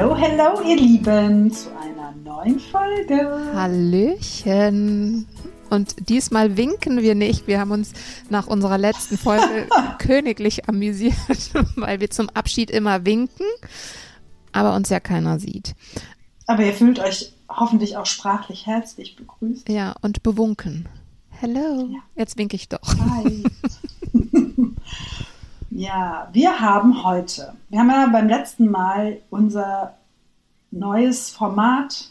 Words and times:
Hallo, 0.00 0.16
hallo, 0.18 0.62
ihr 0.66 0.76
Lieben, 0.76 1.52
zu 1.52 1.68
einer 1.76 2.12
neuen 2.24 2.58
Folge. 2.58 3.52
Hallöchen. 3.54 5.26
Und 5.68 6.08
diesmal 6.08 6.56
winken 6.56 7.02
wir 7.02 7.14
nicht. 7.14 7.46
Wir 7.46 7.60
haben 7.60 7.70
uns 7.70 7.92
nach 8.30 8.46
unserer 8.46 8.78
letzten 8.78 9.18
Folge 9.18 9.68
königlich 9.98 10.66
amüsiert, 10.70 11.14
weil 11.76 12.00
wir 12.00 12.08
zum 12.08 12.30
Abschied 12.30 12.70
immer 12.70 13.04
winken, 13.04 13.44
aber 14.52 14.74
uns 14.74 14.88
ja 14.88 15.00
keiner 15.00 15.38
sieht. 15.38 15.74
Aber 16.46 16.64
ihr 16.64 16.72
fühlt 16.72 16.98
euch 16.98 17.34
hoffentlich 17.50 17.98
auch 17.98 18.06
sprachlich 18.06 18.64
herzlich 18.64 19.16
begrüßt. 19.16 19.68
Ja, 19.68 19.94
und 20.00 20.22
bewunken. 20.22 20.88
Hello. 21.28 21.90
Ja. 21.92 21.98
Jetzt 22.16 22.38
winke 22.38 22.56
ich 22.56 22.70
doch. 22.70 22.96
Hi. 22.98 23.44
Ja, 25.70 26.28
wir 26.32 26.60
haben 26.60 27.04
heute, 27.04 27.54
wir 27.68 27.78
haben 27.78 27.90
ja 27.90 28.08
beim 28.08 28.28
letzten 28.28 28.70
Mal 28.70 29.20
unser 29.30 29.94
neues 30.72 31.30
Format 31.30 32.08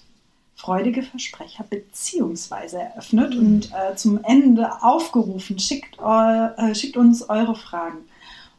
Freudige 0.55 1.03
Versprecher 1.03 1.63
beziehungsweise 1.69 2.79
eröffnet 2.79 3.33
mhm. 3.33 3.39
und 3.39 3.71
äh, 3.71 3.95
zum 3.95 4.23
Ende 4.23 4.83
aufgerufen, 4.83 5.57
schickt, 5.57 5.97
äh, 5.99 6.75
schickt 6.75 6.97
uns 6.97 7.29
eure 7.29 7.55
Fragen. 7.55 7.99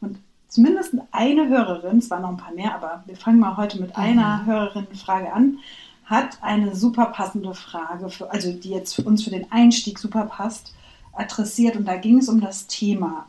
Und 0.01 0.17
zumindest 0.47 0.95
eine 1.11 1.47
Hörerin, 1.47 1.99
es 1.99 2.09
waren 2.09 2.23
noch 2.23 2.29
ein 2.29 2.37
paar 2.37 2.53
mehr, 2.53 2.73
aber 2.73 3.03
wir 3.05 3.15
fangen 3.15 3.39
mal 3.39 3.57
heute 3.57 3.79
mit 3.79 3.95
mhm. 3.95 4.03
einer 4.03 4.45
Hörerin-Frage 4.45 5.31
an, 5.31 5.59
hat 6.05 6.39
eine 6.41 6.75
super 6.75 7.05
passende 7.05 7.53
Frage, 7.53 8.09
für, 8.09 8.31
also 8.31 8.51
die 8.51 8.69
jetzt 8.69 8.95
für 8.95 9.03
uns 9.03 9.23
für 9.23 9.29
den 9.29 9.51
Einstieg 9.51 9.97
super 9.97 10.25
passt, 10.25 10.73
adressiert. 11.13 11.75
Und 11.75 11.87
da 11.87 11.97
ging 11.97 12.17
es 12.17 12.29
um 12.29 12.41
das 12.41 12.67
Thema 12.67 13.27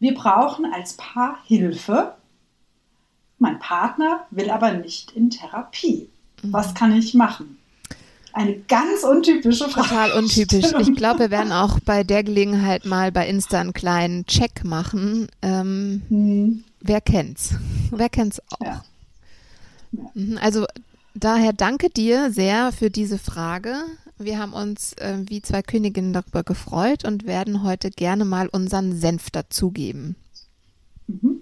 wir 0.00 0.14
brauchen 0.14 0.66
als 0.72 0.94
Paar 0.94 1.38
Hilfe. 1.46 2.14
Mein 3.38 3.58
Partner 3.58 4.26
will 4.30 4.50
aber 4.50 4.72
nicht 4.72 5.12
in 5.12 5.30
Therapie. 5.30 6.08
Was 6.42 6.70
mhm. 6.70 6.74
kann 6.74 6.96
ich 6.96 7.14
machen? 7.14 7.58
Eine 8.32 8.58
ganz 8.68 9.04
untypische 9.04 9.68
Frage. 9.68 9.88
Total 9.88 10.12
untypisch. 10.12 10.72
Ich 10.80 10.94
glaube, 10.96 11.20
wir 11.20 11.30
werden 11.30 11.52
auch 11.52 11.78
bei 11.80 12.02
der 12.02 12.24
Gelegenheit 12.24 12.84
mal 12.84 13.12
bei 13.12 13.28
Insta 13.28 13.60
einen 13.60 13.72
kleinen 13.72 14.26
Check 14.26 14.64
machen. 14.64 15.28
Ähm, 15.40 16.02
hm. 16.08 16.64
Wer 16.80 17.00
kennt's? 17.00 17.54
Wer 17.92 18.08
kennt's 18.08 18.40
auch? 18.50 18.60
Ja. 18.60 18.84
Ja. 19.92 20.10
Mhm, 20.14 20.38
also 20.38 20.66
daher 21.14 21.52
danke 21.52 21.90
dir 21.90 22.32
sehr 22.32 22.72
für 22.72 22.90
diese 22.90 23.18
Frage. 23.18 23.76
Wir 24.18 24.38
haben 24.38 24.52
uns 24.52 24.92
äh, 24.94 25.18
wie 25.26 25.42
zwei 25.42 25.62
Königinnen 25.62 26.12
darüber 26.12 26.44
gefreut 26.44 27.04
und 27.04 27.26
werden 27.26 27.62
heute 27.62 27.90
gerne 27.90 28.24
mal 28.24 28.48
unseren 28.48 28.96
Senf 28.96 29.30
dazugeben. 29.30 30.16
Mhm. 31.06 31.40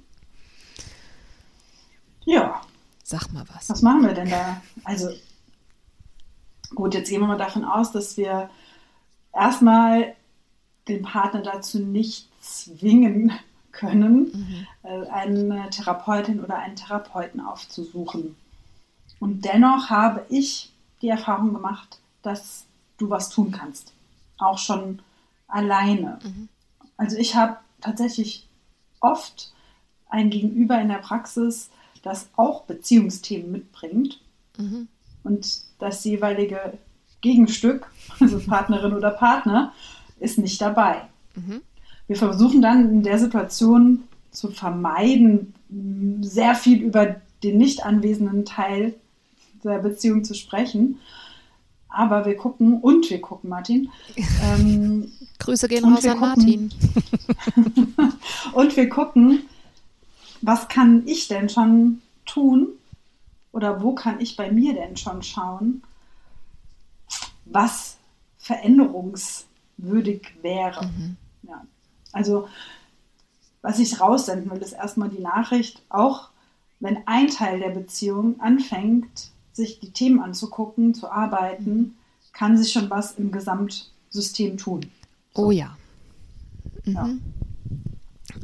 Ja. 2.24 2.62
Sag 3.02 3.32
mal 3.32 3.44
was. 3.54 3.68
Was 3.68 3.82
machen 3.82 4.06
wir 4.06 4.14
denn 4.14 4.30
da? 4.30 4.62
Also, 4.84 5.10
gut, 6.74 6.94
jetzt 6.94 7.10
gehen 7.10 7.20
wir 7.20 7.26
mal 7.26 7.36
davon 7.36 7.64
aus, 7.64 7.92
dass 7.92 8.16
wir 8.16 8.48
erstmal 9.34 10.14
den 10.88 11.02
Partner 11.02 11.42
dazu 11.42 11.78
nicht 11.78 12.28
zwingen 12.40 13.32
können, 13.70 14.30
mhm. 14.32 14.66
Äh, 14.82 15.06
eine 15.08 15.70
Therapeutin 15.70 16.42
oder 16.42 16.58
einen 16.58 16.76
Therapeuten 16.76 17.40
aufzusuchen. 17.40 18.36
Und 19.20 19.44
dennoch 19.44 19.90
habe 19.90 20.26
ich 20.28 20.72
die 21.00 21.08
Erfahrung 21.08 21.54
gemacht, 21.54 22.00
dass 22.22 22.66
du 22.98 23.10
was 23.10 23.30
tun 23.30 23.50
kannst. 23.50 23.92
Auch 24.38 24.58
schon 24.58 25.00
alleine. 25.48 26.18
Mhm. 26.22 26.48
Also 26.96 27.16
ich 27.16 27.34
habe 27.34 27.56
tatsächlich 27.80 28.48
oft 29.00 29.52
ein 30.08 30.30
Gegenüber 30.30 30.80
in 30.80 30.88
der 30.88 30.96
Praxis, 30.96 31.70
das 32.02 32.28
auch 32.36 32.62
Beziehungsthemen 32.64 33.50
mitbringt 33.50 34.20
mhm. 34.58 34.88
und 35.24 35.62
das 35.78 36.04
jeweilige 36.04 36.78
Gegenstück, 37.20 37.90
also 38.20 38.40
Partnerin 38.40 38.94
oder 38.94 39.10
Partner, 39.10 39.72
ist 40.18 40.38
nicht 40.38 40.60
dabei. 40.60 41.02
Mhm. 41.34 41.62
Wir 42.06 42.16
versuchen 42.16 42.62
dann 42.62 42.90
in 42.90 43.02
der 43.02 43.18
Situation 43.18 44.04
zu 44.30 44.50
vermeiden, 44.50 45.54
sehr 46.20 46.54
viel 46.54 46.82
über 46.82 47.16
den 47.42 47.58
nicht 47.58 47.84
anwesenden 47.84 48.44
Teil 48.44 48.94
der 49.64 49.78
Beziehung 49.78 50.24
zu 50.24 50.34
sprechen 50.34 50.98
aber 51.92 52.24
wir 52.24 52.36
gucken 52.36 52.80
und 52.80 53.08
wir 53.10 53.20
gucken, 53.20 53.50
Martin. 53.50 53.90
Ähm, 54.44 55.10
Grüße 55.38 55.68
gehen 55.68 55.84
raus 55.84 56.04
an 56.04 56.20
Martin. 56.20 56.72
und 58.52 58.76
wir 58.76 58.88
gucken, 58.88 59.44
was 60.40 60.68
kann 60.68 61.02
ich 61.06 61.28
denn 61.28 61.48
schon 61.48 62.02
tun 62.26 62.68
oder 63.52 63.82
wo 63.82 63.94
kann 63.94 64.20
ich 64.20 64.36
bei 64.36 64.50
mir 64.50 64.74
denn 64.74 64.96
schon 64.96 65.22
schauen, 65.22 65.82
was 67.44 67.96
veränderungswürdig 68.38 70.34
wäre. 70.42 70.86
Mhm. 70.86 71.16
Ja. 71.42 71.64
Also, 72.12 72.48
was 73.62 73.78
ich 73.78 74.00
raussenden 74.00 74.50
will, 74.50 74.58
ist 74.58 74.72
erstmal 74.72 75.08
die 75.08 75.20
Nachricht, 75.22 75.82
auch 75.88 76.28
wenn 76.80 77.06
ein 77.06 77.28
Teil 77.28 77.60
der 77.60 77.70
Beziehung 77.70 78.40
anfängt, 78.40 79.31
sich 79.52 79.80
die 79.80 79.90
Themen 79.90 80.20
anzugucken, 80.20 80.94
zu 80.94 81.10
arbeiten, 81.10 81.94
kann 82.32 82.56
sich 82.56 82.72
schon 82.72 82.90
was 82.90 83.12
im 83.12 83.30
Gesamtsystem 83.30 84.56
tun. 84.56 84.86
So. 85.34 85.46
Oh 85.46 85.50
ja. 85.50 85.76
Mhm. 86.84 86.94
ja. 86.94 87.10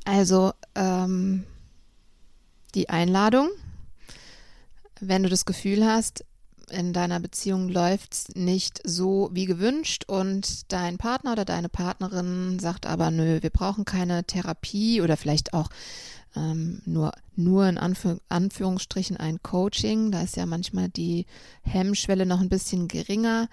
Also 0.05 0.53
ähm, 0.75 1.45
die 2.75 2.89
Einladung, 2.89 3.49
wenn 5.01 5.23
du 5.23 5.29
das 5.29 5.45
Gefühl 5.45 5.87
hast, 5.87 6.25
in 6.71 6.93
deiner 6.93 7.19
Beziehung 7.19 7.69
läuft 7.69 8.13
es 8.13 8.29
nicht 8.35 8.81
so 8.85 9.31
wie 9.33 9.47
gewünscht 9.47 10.05
und 10.07 10.71
dein 10.71 10.99
Partner 10.99 11.33
oder 11.33 11.45
deine 11.45 11.69
Partnerin 11.71 12.59
sagt 12.59 12.85
aber, 12.85 13.11
nö, 13.11 13.39
wir 13.41 13.51
brauchen 13.51 13.85
keine 13.85 14.25
Therapie 14.25 15.01
oder 15.01 15.17
vielleicht 15.17 15.55
auch 15.55 15.71
ähm, 16.37 16.83
nur, 16.85 17.13
nur 17.37 17.69
in 17.69 17.79
Anführ 17.79 18.19
Anführungsstrichen 18.29 19.17
ein 19.17 19.43
Coaching. 19.43 20.11
Da 20.11 20.23
ist 20.23 20.37
ja 20.37 20.47
manchmal 20.47 20.89
die 20.89 21.27
Hemmschwelle 21.63 22.27
noch 22.27 22.41
ein 22.41 22.49
bisschen 22.49 22.89
geringer. 22.89 23.49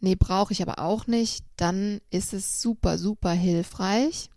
Nee, 0.00 0.14
brauche 0.14 0.52
ich 0.52 0.62
aber 0.62 0.78
auch 0.78 1.06
nicht. 1.06 1.44
Dann 1.56 2.00
ist 2.10 2.32
es 2.32 2.60
super, 2.60 2.98
super 2.98 3.32
hilfreich, 3.32 4.30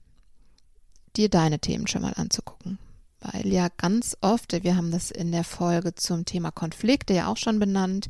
dir 1.15 1.29
deine 1.29 1.59
Themen 1.59 1.87
schon 1.87 2.01
mal 2.01 2.13
anzugucken. 2.15 2.79
Weil 3.19 3.47
ja 3.47 3.67
ganz 3.77 4.17
oft, 4.21 4.63
wir 4.63 4.75
haben 4.75 4.91
das 4.91 5.11
in 5.11 5.31
der 5.31 5.43
Folge 5.43 5.93
zum 5.93 6.25
Thema 6.25 6.49
Konflikte 6.51 7.13
ja 7.13 7.27
auch 7.27 7.37
schon 7.37 7.59
benannt, 7.59 8.07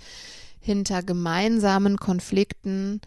hinter 0.61 1.03
gemeinsamen 1.03 1.97
Konflikten 1.97 3.01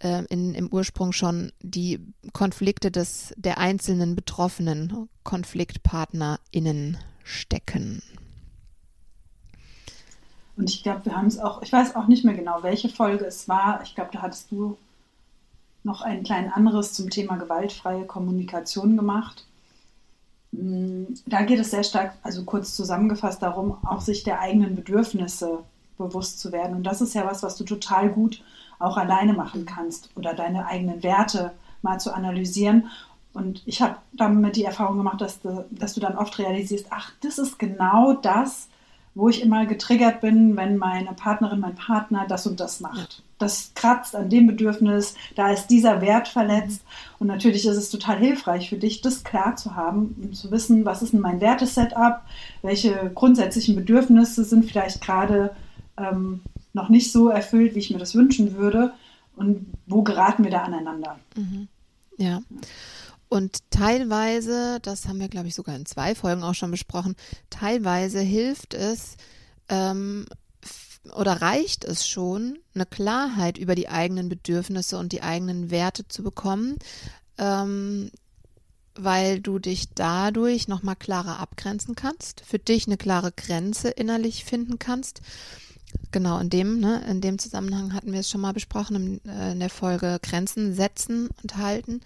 äh, 0.00 0.24
in, 0.26 0.54
im 0.54 0.68
Ursprung 0.72 1.12
schon 1.12 1.52
die 1.62 2.00
Konflikte 2.32 2.90
des, 2.90 3.34
der 3.36 3.58
einzelnen 3.58 4.14
betroffenen 4.14 5.08
KonfliktpartnerInnen 5.24 6.98
stecken. 7.24 8.02
Und 10.56 10.70
ich 10.70 10.82
glaube, 10.82 11.04
wir 11.04 11.16
haben 11.16 11.26
es 11.26 11.38
auch, 11.38 11.62
ich 11.62 11.72
weiß 11.72 11.96
auch 11.96 12.06
nicht 12.06 12.24
mehr 12.24 12.34
genau, 12.34 12.62
welche 12.62 12.88
Folge 12.88 13.26
es 13.26 13.48
war. 13.48 13.82
Ich 13.82 13.94
glaube, 13.94 14.10
da 14.12 14.22
hattest 14.22 14.50
du 14.50 14.78
noch 15.84 16.02
ein 16.02 16.24
klein 16.24 16.50
anderes 16.52 16.92
zum 16.94 17.10
Thema 17.10 17.36
gewaltfreie 17.36 18.04
Kommunikation 18.04 18.96
gemacht. 18.96 19.44
Mm, 20.52 21.04
da 21.26 21.42
geht 21.42 21.60
es 21.60 21.70
sehr 21.70 21.84
stark, 21.84 22.14
also 22.22 22.44
kurz 22.44 22.74
zusammengefasst, 22.74 23.42
darum, 23.42 23.78
auch 23.84 24.00
sich 24.00 24.24
der 24.24 24.40
eigenen 24.40 24.74
Bedürfnisse 24.74 25.60
bewusst 25.98 26.40
zu 26.40 26.52
werden. 26.52 26.76
Und 26.76 26.84
das 26.84 27.00
ist 27.00 27.14
ja 27.14 27.26
was, 27.26 27.42
was 27.42 27.56
du 27.56 27.64
total 27.64 28.10
gut 28.10 28.42
auch 28.78 28.96
alleine 28.96 29.32
machen 29.32 29.64
kannst 29.64 30.10
oder 30.16 30.34
deine 30.34 30.66
eigenen 30.66 31.02
Werte 31.02 31.52
mal 31.82 31.98
zu 31.98 32.14
analysieren. 32.14 32.88
Und 33.32 33.62
ich 33.66 33.82
habe 33.82 33.96
damit 34.12 34.56
die 34.56 34.64
Erfahrung 34.64 34.96
gemacht, 34.96 35.20
dass 35.20 35.40
du, 35.40 35.64
dass 35.70 35.94
du 35.94 36.00
dann 36.00 36.16
oft 36.16 36.38
realisierst, 36.38 36.86
ach, 36.90 37.12
das 37.20 37.38
ist 37.38 37.58
genau 37.58 38.14
das, 38.14 38.68
wo 39.14 39.30
ich 39.30 39.42
immer 39.42 39.64
getriggert 39.64 40.20
bin, 40.20 40.56
wenn 40.56 40.76
meine 40.76 41.12
Partnerin, 41.14 41.60
mein 41.60 41.74
Partner 41.74 42.26
das 42.28 42.46
und 42.46 42.60
das 42.60 42.80
macht. 42.80 43.22
Das 43.38 43.72
kratzt 43.74 44.14
an 44.14 44.28
dem 44.28 44.46
Bedürfnis, 44.46 45.14
da 45.34 45.50
ist 45.50 45.68
dieser 45.68 46.02
Wert 46.02 46.28
verletzt. 46.28 46.82
Und 47.18 47.26
natürlich 47.26 47.66
ist 47.66 47.76
es 47.76 47.90
total 47.90 48.18
hilfreich 48.18 48.68
für 48.68 48.76
dich, 48.76 49.00
das 49.00 49.24
klar 49.24 49.56
zu 49.56 49.74
haben 49.74 50.14
und 50.22 50.36
zu 50.36 50.50
wissen, 50.50 50.84
was 50.84 51.02
ist 51.02 51.14
denn 51.14 51.20
mein 51.20 51.40
Wertesetup, 51.40 52.20
welche 52.60 53.10
grundsätzlichen 53.14 53.74
Bedürfnisse 53.74 54.44
sind 54.44 54.66
vielleicht 54.66 55.00
gerade 55.00 55.54
ähm, 55.98 56.42
noch 56.72 56.88
nicht 56.88 57.12
so 57.12 57.28
erfüllt, 57.28 57.74
wie 57.74 57.80
ich 57.80 57.90
mir 57.90 57.98
das 57.98 58.14
wünschen 58.14 58.54
würde 58.54 58.92
und 59.36 59.66
wo 59.86 60.02
geraten 60.02 60.44
wir 60.44 60.50
da 60.50 60.62
aneinander. 60.62 61.18
Mhm. 61.36 61.68
Ja. 62.16 62.42
Und 63.28 63.70
teilweise, 63.70 64.78
das 64.82 65.08
haben 65.08 65.20
wir, 65.20 65.28
glaube 65.28 65.48
ich, 65.48 65.54
sogar 65.54 65.74
in 65.74 65.86
zwei 65.86 66.14
Folgen 66.14 66.42
auch 66.42 66.54
schon 66.54 66.70
besprochen, 66.70 67.16
teilweise 67.50 68.20
hilft 68.20 68.72
es 68.74 69.16
ähm, 69.68 70.26
oder 71.14 71.42
reicht 71.42 71.84
es 71.84 72.06
schon, 72.06 72.58
eine 72.74 72.86
Klarheit 72.86 73.58
über 73.58 73.74
die 73.74 73.88
eigenen 73.88 74.28
Bedürfnisse 74.28 74.98
und 74.98 75.12
die 75.12 75.22
eigenen 75.22 75.70
Werte 75.70 76.06
zu 76.08 76.22
bekommen, 76.22 76.76
ähm, 77.38 78.10
weil 78.94 79.40
du 79.40 79.58
dich 79.58 79.92
dadurch 79.94 80.68
nochmal 80.68 80.96
klarer 80.96 81.38
abgrenzen 81.38 81.94
kannst, 81.94 82.40
für 82.40 82.58
dich 82.58 82.86
eine 82.86 82.96
klare 82.96 83.32
Grenze 83.32 83.88
innerlich 83.88 84.44
finden 84.44 84.78
kannst. 84.78 85.20
Genau, 86.12 86.38
in 86.38 86.50
dem, 86.50 86.80
ne, 86.80 87.04
in 87.08 87.20
dem 87.20 87.38
Zusammenhang 87.38 87.92
hatten 87.92 88.12
wir 88.12 88.20
es 88.20 88.30
schon 88.30 88.40
mal 88.40 88.52
besprochen, 88.52 89.20
in, 89.24 89.30
äh, 89.30 89.52
in 89.52 89.60
der 89.60 89.70
Folge 89.70 90.18
Grenzen 90.22 90.74
setzen 90.74 91.28
und 91.42 91.56
halten. 91.56 92.00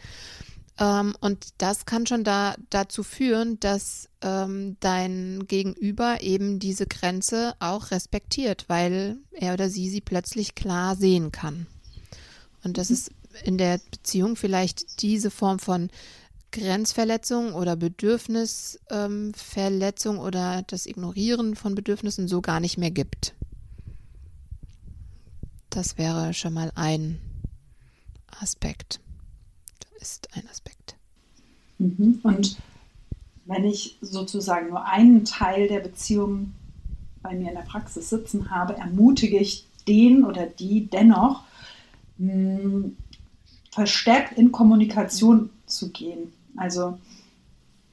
Ähm, 0.78 1.14
und 1.20 1.48
das 1.58 1.84
kann 1.84 2.06
schon 2.06 2.24
da, 2.24 2.54
dazu 2.70 3.02
führen, 3.02 3.60
dass 3.60 4.08
ähm, 4.22 4.76
dein 4.80 5.46
Gegenüber 5.46 6.22
eben 6.22 6.58
diese 6.58 6.86
Grenze 6.86 7.54
auch 7.60 7.90
respektiert, 7.90 8.64
weil 8.68 9.18
er 9.32 9.54
oder 9.54 9.68
sie 9.68 9.90
sie 9.90 10.00
plötzlich 10.00 10.54
klar 10.54 10.96
sehen 10.96 11.32
kann. 11.32 11.66
Und 12.64 12.78
das 12.78 12.90
ist 12.90 13.10
in 13.44 13.58
der 13.58 13.80
Beziehung 13.90 14.36
vielleicht 14.36 15.02
diese 15.02 15.30
Form 15.30 15.58
von 15.58 15.90
Grenzverletzung 16.52 17.54
oder 17.54 17.76
Bedürfnisverletzung 17.76 20.16
ähm, 20.16 20.20
oder 20.20 20.62
das 20.66 20.86
Ignorieren 20.86 21.54
von 21.54 21.74
Bedürfnissen 21.74 22.26
so 22.26 22.40
gar 22.40 22.60
nicht 22.60 22.78
mehr 22.78 22.90
gibt. 22.90 23.34
Das 25.70 25.98
wäre 25.98 26.34
schon 26.34 26.52
mal 26.52 26.72
ein 26.74 27.18
Aspekt 28.40 29.00
ist 30.00 30.28
ein 30.34 30.48
Aspekt. 30.50 30.96
Mhm. 31.78 32.20
Und 32.22 32.56
wenn 33.44 33.64
ich 33.64 33.98
sozusagen 34.00 34.68
nur 34.70 34.84
einen 34.84 35.24
Teil 35.24 35.68
der 35.68 35.80
Beziehung 35.80 36.52
bei 37.22 37.34
mir 37.34 37.48
in 37.48 37.54
der 37.54 37.62
Praxis 37.62 38.08
sitzen 38.08 38.50
habe, 38.50 38.76
ermutige 38.76 39.38
ich 39.38 39.66
den 39.86 40.24
oder 40.24 40.46
die 40.46 40.86
dennoch, 40.86 41.42
mh, 42.18 42.32
hm, 42.32 42.96
verstärkt 43.70 44.36
in 44.36 44.50
Kommunikation 44.50 45.50
zu 45.66 45.90
gehen. 45.90 46.32
Also 46.56 46.98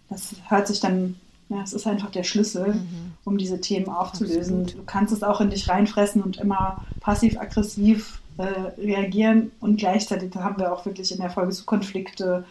das 0.10 0.36
hört 0.48 0.68
sich 0.68 0.80
dann, 0.80 1.16
ja, 1.50 1.62
es 1.62 1.74
ist 1.74 1.86
einfach 1.86 2.10
der 2.10 2.24
Schlüssel, 2.24 2.76
mhm. 2.76 3.07
Um 3.28 3.38
diese 3.38 3.60
Themen 3.60 3.90
aufzulösen. 3.90 4.62
Absolut. 4.62 4.76
Du 4.76 4.86
kannst 4.86 5.14
es 5.14 5.22
auch 5.22 5.42
in 5.42 5.50
dich 5.50 5.68
reinfressen 5.68 6.24
und 6.24 6.38
immer 6.38 6.86
passiv-aggressiv 7.02 8.22
äh, 8.38 8.44
reagieren 8.82 9.52
und 9.60 9.78
gleichzeitig 9.78 10.34
haben 10.36 10.60
wir 10.60 10.72
auch 10.72 10.86
wirklich 10.86 11.12
in 11.12 11.20
der 11.20 11.30
Folge 11.30 11.52
zu 11.52 11.66
Konflikte, 11.66 12.46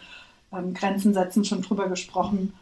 ähm, 0.53 0.75
Grenzen 0.75 1.15
setzen 1.15 1.45
schon 1.45 1.63
drüber 1.63 1.89
gesprochen, 1.89 2.53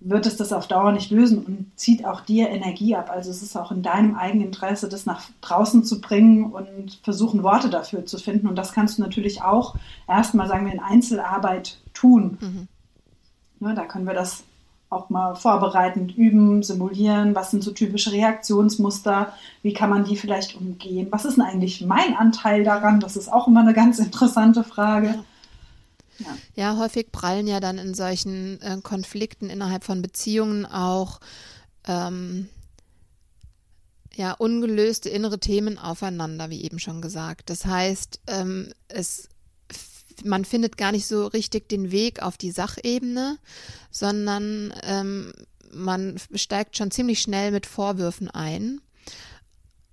wird 0.00 0.26
es 0.26 0.36
das 0.36 0.52
auf 0.52 0.66
Dauer 0.66 0.92
nicht 0.92 1.10
lösen 1.10 1.44
und 1.44 1.70
zieht 1.76 2.06
auch 2.06 2.22
dir 2.22 2.48
Energie 2.48 2.96
ab. 2.96 3.10
Also 3.10 3.30
es 3.30 3.42
ist 3.42 3.54
auch 3.54 3.70
in 3.70 3.82
deinem 3.82 4.16
eigenen 4.16 4.46
Interesse, 4.46 4.88
das 4.88 5.04
nach 5.04 5.22
draußen 5.42 5.84
zu 5.84 6.00
bringen 6.00 6.52
und 6.52 7.00
versuchen, 7.04 7.42
Worte 7.42 7.68
dafür 7.68 8.06
zu 8.06 8.18
finden. 8.18 8.48
Und 8.48 8.56
das 8.56 8.72
kannst 8.72 8.98
du 8.98 9.02
natürlich 9.02 9.42
auch 9.42 9.76
erstmal, 10.08 10.48
sagen 10.48 10.66
wir, 10.66 10.72
in 10.72 10.80
Einzelarbeit 10.80 11.78
tun. 11.94 12.38
Mhm. 12.40 12.68
Ja, 13.60 13.74
da 13.74 13.84
können 13.84 14.06
wir 14.06 14.14
das 14.14 14.42
auch 14.92 15.10
mal 15.10 15.34
vorbereitend 15.34 16.16
üben, 16.16 16.62
simulieren, 16.62 17.34
was 17.34 17.50
sind 17.50 17.64
so 17.64 17.72
typische 17.72 18.12
Reaktionsmuster, 18.12 19.32
wie 19.62 19.72
kann 19.72 19.90
man 19.90 20.04
die 20.04 20.16
vielleicht 20.16 20.56
umgehen, 20.56 21.08
was 21.10 21.24
ist 21.24 21.36
denn 21.36 21.44
eigentlich 21.44 21.80
mein 21.80 22.16
Anteil 22.16 22.64
daran, 22.64 23.00
das 23.00 23.16
ist 23.16 23.32
auch 23.32 23.48
immer 23.48 23.60
eine 23.60 23.74
ganz 23.74 23.98
interessante 23.98 24.64
Frage. 24.64 25.24
Ja, 26.18 26.26
ja 26.54 26.76
häufig 26.76 27.10
prallen 27.10 27.46
ja 27.46 27.60
dann 27.60 27.78
in 27.78 27.94
solchen 27.94 28.60
äh, 28.60 28.78
Konflikten 28.82 29.50
innerhalb 29.50 29.84
von 29.84 30.02
Beziehungen 30.02 30.66
auch 30.66 31.20
ähm, 31.86 32.48
ja, 34.14 34.32
ungelöste 34.32 35.08
innere 35.08 35.38
Themen 35.38 35.78
aufeinander, 35.78 36.50
wie 36.50 36.62
eben 36.62 36.78
schon 36.78 37.00
gesagt. 37.00 37.50
Das 37.50 37.64
heißt, 37.64 38.20
ähm, 38.26 38.72
es 38.88 39.28
man 40.24 40.44
findet 40.44 40.76
gar 40.76 40.92
nicht 40.92 41.06
so 41.06 41.26
richtig 41.26 41.68
den 41.68 41.90
Weg 41.90 42.22
auf 42.22 42.36
die 42.36 42.50
Sachebene, 42.50 43.38
sondern 43.90 44.72
ähm, 44.82 45.32
man 45.72 46.20
steigt 46.34 46.76
schon 46.76 46.90
ziemlich 46.90 47.20
schnell 47.20 47.50
mit 47.50 47.66
Vorwürfen 47.66 48.30
ein. 48.30 48.80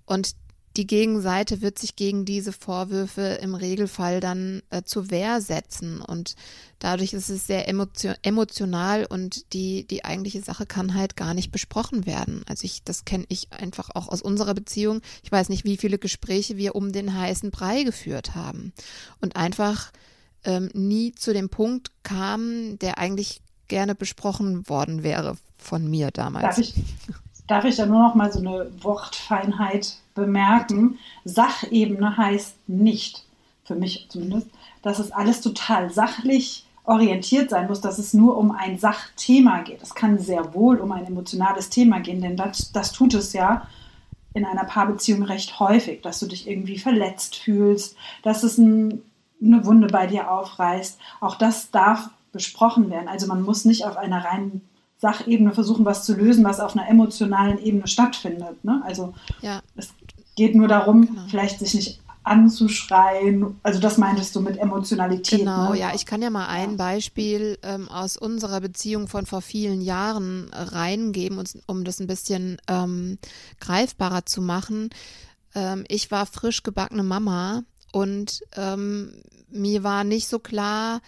Und 0.05 0.35
die 0.77 0.87
Gegenseite 0.87 1.61
wird 1.61 1.79
sich 1.79 1.95
gegen 1.95 2.25
diese 2.25 2.53
Vorwürfe 2.53 3.39
im 3.41 3.55
Regelfall 3.55 4.19
dann 4.19 4.61
äh, 4.69 4.83
zur 4.83 5.09
Wehr 5.09 5.41
setzen 5.41 6.01
und 6.01 6.35
dadurch 6.77 7.13
ist 7.13 7.29
es 7.29 7.47
sehr 7.47 7.67
emotio 7.67 8.13
emotional 8.21 9.05
und 9.05 9.51
die, 9.53 9.87
die 9.87 10.05
eigentliche 10.05 10.41
Sache 10.41 10.65
kann 10.65 10.93
halt 10.93 11.15
gar 11.15 11.33
nicht 11.33 11.51
besprochen 11.51 12.05
werden. 12.05 12.43
Also 12.47 12.65
ich, 12.65 12.83
das 12.83 13.03
kenne 13.03 13.25
ich 13.29 13.51
einfach 13.51 13.89
auch 13.95 14.07
aus 14.07 14.21
unserer 14.21 14.53
Beziehung. 14.53 15.01
Ich 15.23 15.31
weiß 15.31 15.49
nicht, 15.49 15.65
wie 15.65 15.77
viele 15.77 15.97
Gespräche 15.97 16.57
wir 16.57 16.75
um 16.75 16.91
den 16.91 17.17
heißen 17.17 17.51
Brei 17.51 17.83
geführt 17.83 18.35
haben 18.35 18.71
und 19.21 19.35
einfach 19.35 19.91
ähm, 20.43 20.69
nie 20.73 21.13
zu 21.13 21.33
dem 21.33 21.49
Punkt 21.49 21.91
kam, 22.03 22.77
der 22.79 22.99
eigentlich 22.99 23.41
gerne 23.67 23.95
besprochen 23.95 24.67
worden 24.69 25.03
wäre 25.03 25.37
von 25.57 25.89
mir 25.89 26.11
damals. 26.11 26.55
Darf 26.55 26.57
ich, 26.59 26.73
darf 27.49 27.65
ich 27.65 27.75
da 27.75 27.85
nur 27.85 28.01
noch 28.01 28.15
mal 28.15 28.31
so 28.31 28.39
eine 28.39 28.71
Wortfeinheit 28.81 29.97
bemerken? 30.15 30.97
Sachebene 31.25 32.15
heißt 32.17 32.55
nicht, 32.67 33.25
für 33.65 33.75
mich 33.75 34.07
zumindest, 34.09 34.47
dass 34.81 34.99
es 34.99 35.11
alles 35.11 35.41
total 35.41 35.91
sachlich 35.91 36.65
orientiert 36.85 37.49
sein 37.49 37.67
muss, 37.67 37.81
dass 37.81 37.99
es 37.99 38.13
nur 38.13 38.37
um 38.37 38.51
ein 38.51 38.79
Sachthema 38.79 39.61
geht. 39.61 39.83
Es 39.83 39.93
kann 39.93 40.17
sehr 40.17 40.53
wohl 40.53 40.77
um 40.77 40.91
ein 40.91 41.05
emotionales 41.05 41.69
Thema 41.69 41.99
gehen, 41.99 42.21
denn 42.21 42.37
das, 42.37 42.71
das 42.71 42.91
tut 42.93 43.13
es 43.13 43.33
ja 43.33 43.67
in 44.33 44.45
einer 44.45 44.63
Paarbeziehung 44.63 45.23
recht 45.23 45.59
häufig, 45.59 46.01
dass 46.01 46.19
du 46.19 46.27
dich 46.27 46.47
irgendwie 46.47 46.79
verletzt 46.79 47.35
fühlst, 47.35 47.95
dass 48.23 48.43
es 48.43 48.57
ein 48.57 49.03
eine 49.41 49.65
Wunde 49.65 49.87
bei 49.87 50.07
dir 50.07 50.31
aufreißt. 50.31 50.99
Auch 51.21 51.35
das 51.35 51.71
darf 51.71 52.09
besprochen 52.31 52.89
werden. 52.89 53.07
Also 53.07 53.27
man 53.27 53.41
muss 53.41 53.65
nicht 53.65 53.85
auf 53.85 53.97
einer 53.97 54.23
reinen 54.23 54.61
Sachebene 54.99 55.53
versuchen, 55.53 55.85
was 55.85 56.05
zu 56.05 56.13
lösen, 56.13 56.43
was 56.43 56.59
auf 56.59 56.75
einer 56.75 56.89
emotionalen 56.89 57.57
Ebene 57.59 57.87
stattfindet. 57.87 58.63
Ne? 58.63 58.81
Also 58.85 59.13
ja. 59.41 59.61
es 59.75 59.89
geht 60.35 60.55
nur 60.55 60.67
darum, 60.67 61.07
genau. 61.07 61.21
vielleicht 61.29 61.59
sich 61.59 61.73
nicht 61.73 62.01
anzuschreien. 62.23 63.59
Also 63.63 63.79
das 63.79 63.97
meintest 63.97 64.35
du 64.35 64.41
mit 64.41 64.57
Emotionalität. 64.57 65.39
Genau, 65.39 65.71
ne? 65.71 65.79
ja, 65.79 65.95
ich 65.95 66.05
kann 66.05 66.21
ja 66.21 66.29
mal 66.29 66.47
ein 66.47 66.77
Beispiel 66.77 67.57
ähm, 67.63 67.87
aus 67.87 68.17
unserer 68.17 68.59
Beziehung 68.59 69.07
von 69.07 69.25
vor 69.25 69.41
vielen 69.41 69.81
Jahren 69.81 70.49
reingeben, 70.53 71.41
um 71.65 71.83
das 71.85 71.99
ein 71.99 72.07
bisschen 72.07 72.57
ähm, 72.67 73.17
greifbarer 73.59 74.25
zu 74.25 74.41
machen. 74.41 74.89
Ähm, 75.55 75.85
ich 75.87 76.11
war 76.11 76.25
frisch 76.25 76.61
gebackene 76.63 77.03
Mama 77.03 77.63
und 77.93 78.41
ähm, 78.55 79.13
mir 79.49 79.83
war 79.83 80.03
nicht 80.03 80.27
so 80.27 80.39
klar, 80.39 81.01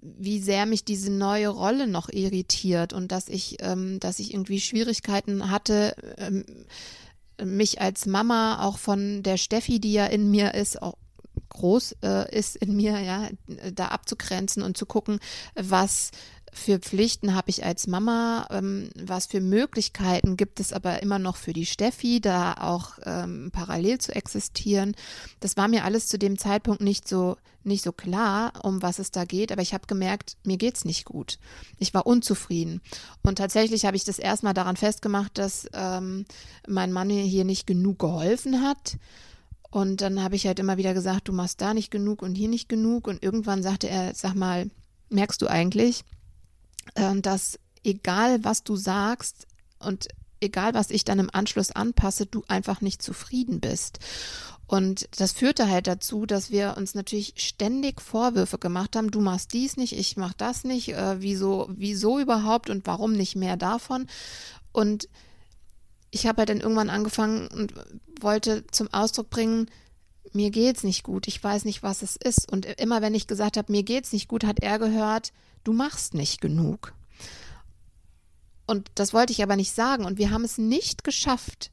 wie 0.00 0.40
sehr 0.40 0.66
mich 0.66 0.84
diese 0.84 1.10
neue 1.10 1.48
Rolle 1.48 1.86
noch 1.86 2.08
irritiert 2.08 2.92
und 2.92 3.12
dass 3.12 3.28
ich, 3.28 3.56
ähm, 3.60 4.00
dass 4.00 4.18
ich 4.18 4.32
irgendwie 4.32 4.60
Schwierigkeiten 4.60 5.50
hatte, 5.50 5.94
ähm, 6.16 6.44
mich 7.42 7.80
als 7.80 8.06
Mama 8.06 8.64
auch 8.64 8.78
von 8.78 9.22
der 9.22 9.36
Steffi, 9.36 9.80
die 9.80 9.92
ja 9.92 10.06
in 10.06 10.30
mir 10.30 10.54
ist, 10.54 10.82
auch 10.82 10.96
groß 11.50 11.96
äh, 12.02 12.36
ist 12.36 12.56
in 12.56 12.76
mir, 12.76 13.00
ja, 13.00 13.28
da 13.72 13.88
abzugrenzen 13.88 14.62
und 14.62 14.76
zu 14.76 14.86
gucken, 14.86 15.18
was 15.54 16.10
für 16.58 16.78
Pflichten 16.78 17.34
habe 17.34 17.50
ich 17.50 17.64
als 17.64 17.86
Mama, 17.86 18.46
ähm, 18.50 18.90
was 18.94 19.26
für 19.26 19.40
Möglichkeiten 19.40 20.36
gibt 20.36 20.60
es 20.60 20.72
aber 20.72 21.02
immer 21.02 21.18
noch 21.18 21.36
für 21.36 21.52
die 21.52 21.66
Steffi, 21.66 22.20
da 22.20 22.54
auch 22.54 22.98
ähm, 23.04 23.50
parallel 23.52 23.98
zu 23.98 24.14
existieren. 24.14 24.94
Das 25.40 25.56
war 25.56 25.68
mir 25.68 25.84
alles 25.84 26.08
zu 26.08 26.18
dem 26.18 26.36
Zeitpunkt 26.36 26.80
nicht 26.82 27.08
so 27.08 27.36
nicht 27.64 27.84
so 27.84 27.92
klar, 27.92 28.52
um 28.62 28.82
was 28.82 28.98
es 28.98 29.10
da 29.10 29.24
geht, 29.24 29.52
aber 29.52 29.60
ich 29.60 29.74
habe 29.74 29.86
gemerkt, 29.86 30.38
mir 30.44 30.56
geht's 30.56 30.86
nicht 30.86 31.04
gut. 31.04 31.38
Ich 31.78 31.92
war 31.92 32.06
unzufrieden 32.06 32.80
und 33.22 33.36
tatsächlich 33.36 33.84
habe 33.84 33.96
ich 33.96 34.04
das 34.04 34.18
erstmal 34.18 34.54
daran 34.54 34.76
festgemacht, 34.76 35.36
dass 35.36 35.68
ähm, 35.74 36.24
mein 36.66 36.92
Mann 36.92 37.08
mir 37.08 37.22
hier 37.22 37.44
nicht 37.44 37.66
genug 37.66 37.98
geholfen 37.98 38.62
hat. 38.62 38.96
Und 39.70 40.00
dann 40.00 40.22
habe 40.22 40.34
ich 40.34 40.46
halt 40.46 40.58
immer 40.60 40.78
wieder 40.78 40.94
gesagt, 40.94 41.28
du 41.28 41.32
machst 41.32 41.60
da 41.60 41.74
nicht 41.74 41.90
genug 41.90 42.22
und 42.22 42.34
hier 42.36 42.48
nicht 42.48 42.70
genug. 42.70 43.06
Und 43.06 43.22
irgendwann 43.22 43.62
sagte 43.62 43.86
er, 43.88 44.14
sag 44.14 44.34
mal, 44.34 44.70
merkst 45.10 45.42
du 45.42 45.46
eigentlich, 45.46 46.04
dass 46.94 47.58
egal 47.84 48.44
was 48.44 48.64
du 48.64 48.76
sagst 48.76 49.46
und 49.78 50.08
egal 50.40 50.74
was 50.74 50.90
ich 50.90 51.04
dann 51.04 51.18
im 51.18 51.30
Anschluss 51.32 51.70
anpasse, 51.70 52.26
du 52.26 52.44
einfach 52.48 52.80
nicht 52.80 53.02
zufrieden 53.02 53.60
bist. 53.60 53.98
Und 54.66 55.08
das 55.18 55.32
führte 55.32 55.68
halt 55.68 55.86
dazu, 55.86 56.26
dass 56.26 56.50
wir 56.50 56.74
uns 56.76 56.94
natürlich 56.94 57.32
ständig 57.36 58.02
Vorwürfe 58.02 58.58
gemacht 58.58 58.96
haben, 58.96 59.10
du 59.10 59.20
machst 59.20 59.54
dies 59.54 59.78
nicht, 59.78 59.98
ich 59.98 60.18
mach 60.18 60.34
das 60.34 60.64
nicht, 60.64 60.92
äh, 60.92 61.22
wieso, 61.22 61.70
wieso 61.72 62.18
überhaupt 62.18 62.68
und 62.68 62.86
warum 62.86 63.14
nicht 63.14 63.34
mehr 63.34 63.56
davon. 63.56 64.06
Und 64.72 65.08
ich 66.10 66.26
habe 66.26 66.40
halt 66.40 66.50
dann 66.50 66.60
irgendwann 66.60 66.90
angefangen 66.90 67.48
und 67.48 67.72
wollte 68.20 68.66
zum 68.70 68.92
Ausdruck 68.92 69.30
bringen, 69.30 69.70
mir 70.32 70.50
geht's 70.50 70.84
nicht 70.84 71.02
gut, 71.02 71.28
ich 71.28 71.42
weiß 71.42 71.64
nicht, 71.64 71.82
was 71.82 72.02
es 72.02 72.16
ist. 72.16 72.50
Und 72.50 72.66
immer 72.80 73.02
wenn 73.02 73.14
ich 73.14 73.26
gesagt 73.26 73.56
habe, 73.56 73.72
mir 73.72 73.82
geht's 73.82 74.12
nicht 74.12 74.28
gut, 74.28 74.44
hat 74.44 74.60
er 74.60 74.78
gehört, 74.78 75.32
du 75.64 75.72
machst 75.72 76.14
nicht 76.14 76.40
genug. 76.40 76.94
Und 78.66 78.90
das 78.94 79.14
wollte 79.14 79.32
ich 79.32 79.42
aber 79.42 79.56
nicht 79.56 79.74
sagen. 79.74 80.04
Und 80.04 80.18
wir 80.18 80.30
haben 80.30 80.44
es 80.44 80.58
nicht 80.58 81.02
geschafft, 81.02 81.70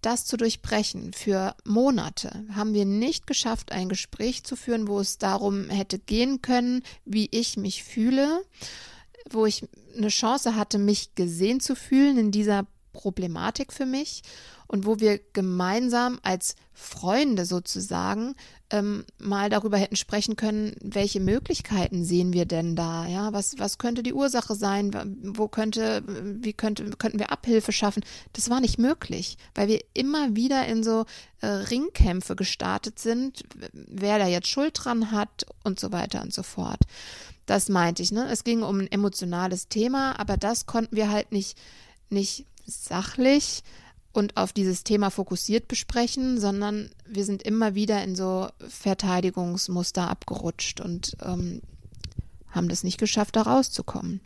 das 0.00 0.24
zu 0.24 0.36
durchbrechen. 0.36 1.12
Für 1.12 1.54
Monate 1.64 2.44
haben 2.54 2.74
wir 2.74 2.84
nicht 2.84 3.26
geschafft, 3.26 3.70
ein 3.72 3.88
Gespräch 3.88 4.42
zu 4.42 4.56
führen, 4.56 4.88
wo 4.88 4.98
es 4.98 5.18
darum 5.18 5.68
hätte 5.68 5.98
gehen 5.98 6.42
können, 6.42 6.82
wie 7.04 7.28
ich 7.30 7.56
mich 7.56 7.84
fühle, 7.84 8.42
wo 9.30 9.46
ich 9.46 9.68
eine 9.96 10.08
Chance 10.08 10.56
hatte, 10.56 10.78
mich 10.78 11.14
gesehen 11.14 11.60
zu 11.60 11.76
fühlen 11.76 12.18
in 12.18 12.30
dieser 12.30 12.66
Problematik 12.92 13.72
für 13.72 13.86
mich 13.86 14.22
und 14.72 14.86
wo 14.86 15.00
wir 15.00 15.20
gemeinsam 15.34 16.18
als 16.22 16.56
Freunde 16.72 17.44
sozusagen 17.44 18.34
ähm, 18.70 19.04
mal 19.18 19.50
darüber 19.50 19.76
hätten 19.76 19.96
sprechen 19.96 20.34
können, 20.34 20.74
welche 20.80 21.20
Möglichkeiten 21.20 22.06
sehen 22.06 22.32
wir 22.32 22.46
denn 22.46 22.74
da? 22.74 23.06
Ja, 23.06 23.34
was, 23.34 23.58
was 23.58 23.76
könnte 23.76 24.02
die 24.02 24.14
Ursache 24.14 24.54
sein? 24.54 24.90
Wo 25.36 25.46
könnte, 25.46 26.02
wie 26.42 26.54
könnte, 26.54 26.88
könnten 26.96 27.18
wir 27.18 27.30
Abhilfe 27.30 27.70
schaffen? 27.70 28.02
Das 28.32 28.48
war 28.48 28.60
nicht 28.60 28.78
möglich, 28.78 29.36
weil 29.54 29.68
wir 29.68 29.80
immer 29.92 30.36
wieder 30.36 30.66
in 30.66 30.82
so 30.82 31.04
äh, 31.42 31.46
Ringkämpfe 31.48 32.34
gestartet 32.34 32.98
sind, 32.98 33.44
wer 33.74 34.18
da 34.18 34.26
jetzt 34.26 34.48
Schuld 34.48 34.72
dran 34.82 35.10
hat 35.10 35.44
und 35.64 35.80
so 35.80 35.92
weiter 35.92 36.22
und 36.22 36.32
so 36.32 36.42
fort. 36.42 36.80
Das 37.44 37.68
meinte 37.68 38.02
ich, 38.02 38.10
ne? 38.10 38.26
Es 38.30 38.42
ging 38.42 38.62
um 38.62 38.80
ein 38.80 38.90
emotionales 38.90 39.68
Thema, 39.68 40.18
aber 40.18 40.38
das 40.38 40.64
konnten 40.64 40.96
wir 40.96 41.10
halt 41.10 41.30
nicht, 41.30 41.58
nicht 42.08 42.46
sachlich 42.64 43.62
und 44.12 44.36
auf 44.36 44.52
dieses 44.52 44.84
Thema 44.84 45.10
fokussiert 45.10 45.68
besprechen, 45.68 46.40
sondern 46.40 46.90
wir 47.06 47.24
sind 47.24 47.42
immer 47.42 47.74
wieder 47.74 48.02
in 48.02 48.14
so 48.14 48.48
Verteidigungsmuster 48.68 50.08
abgerutscht 50.08 50.80
und 50.80 51.16
ähm, 51.22 51.62
haben 52.50 52.68
das 52.68 52.84
nicht 52.84 52.98
geschafft, 52.98 53.36
da 53.36 53.42
rauszukommen. 53.42 54.20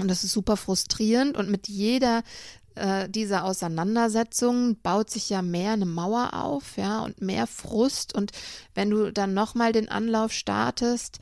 Und 0.00 0.08
das 0.08 0.24
ist 0.24 0.32
super 0.32 0.56
frustrierend 0.56 1.36
und 1.36 1.50
mit 1.50 1.68
jeder 1.68 2.22
äh, 2.74 3.08
dieser 3.08 3.44
Auseinandersetzungen 3.44 4.80
baut 4.80 5.10
sich 5.10 5.28
ja 5.28 5.42
mehr 5.42 5.72
eine 5.72 5.84
Mauer 5.84 6.30
auf, 6.32 6.76
ja, 6.76 7.00
und 7.00 7.20
mehr 7.20 7.46
Frust. 7.46 8.14
Und 8.14 8.32
wenn 8.74 8.90
du 8.90 9.12
dann 9.12 9.34
nochmal 9.34 9.72
den 9.72 9.88
Anlauf 9.88 10.32
startest, 10.32 11.18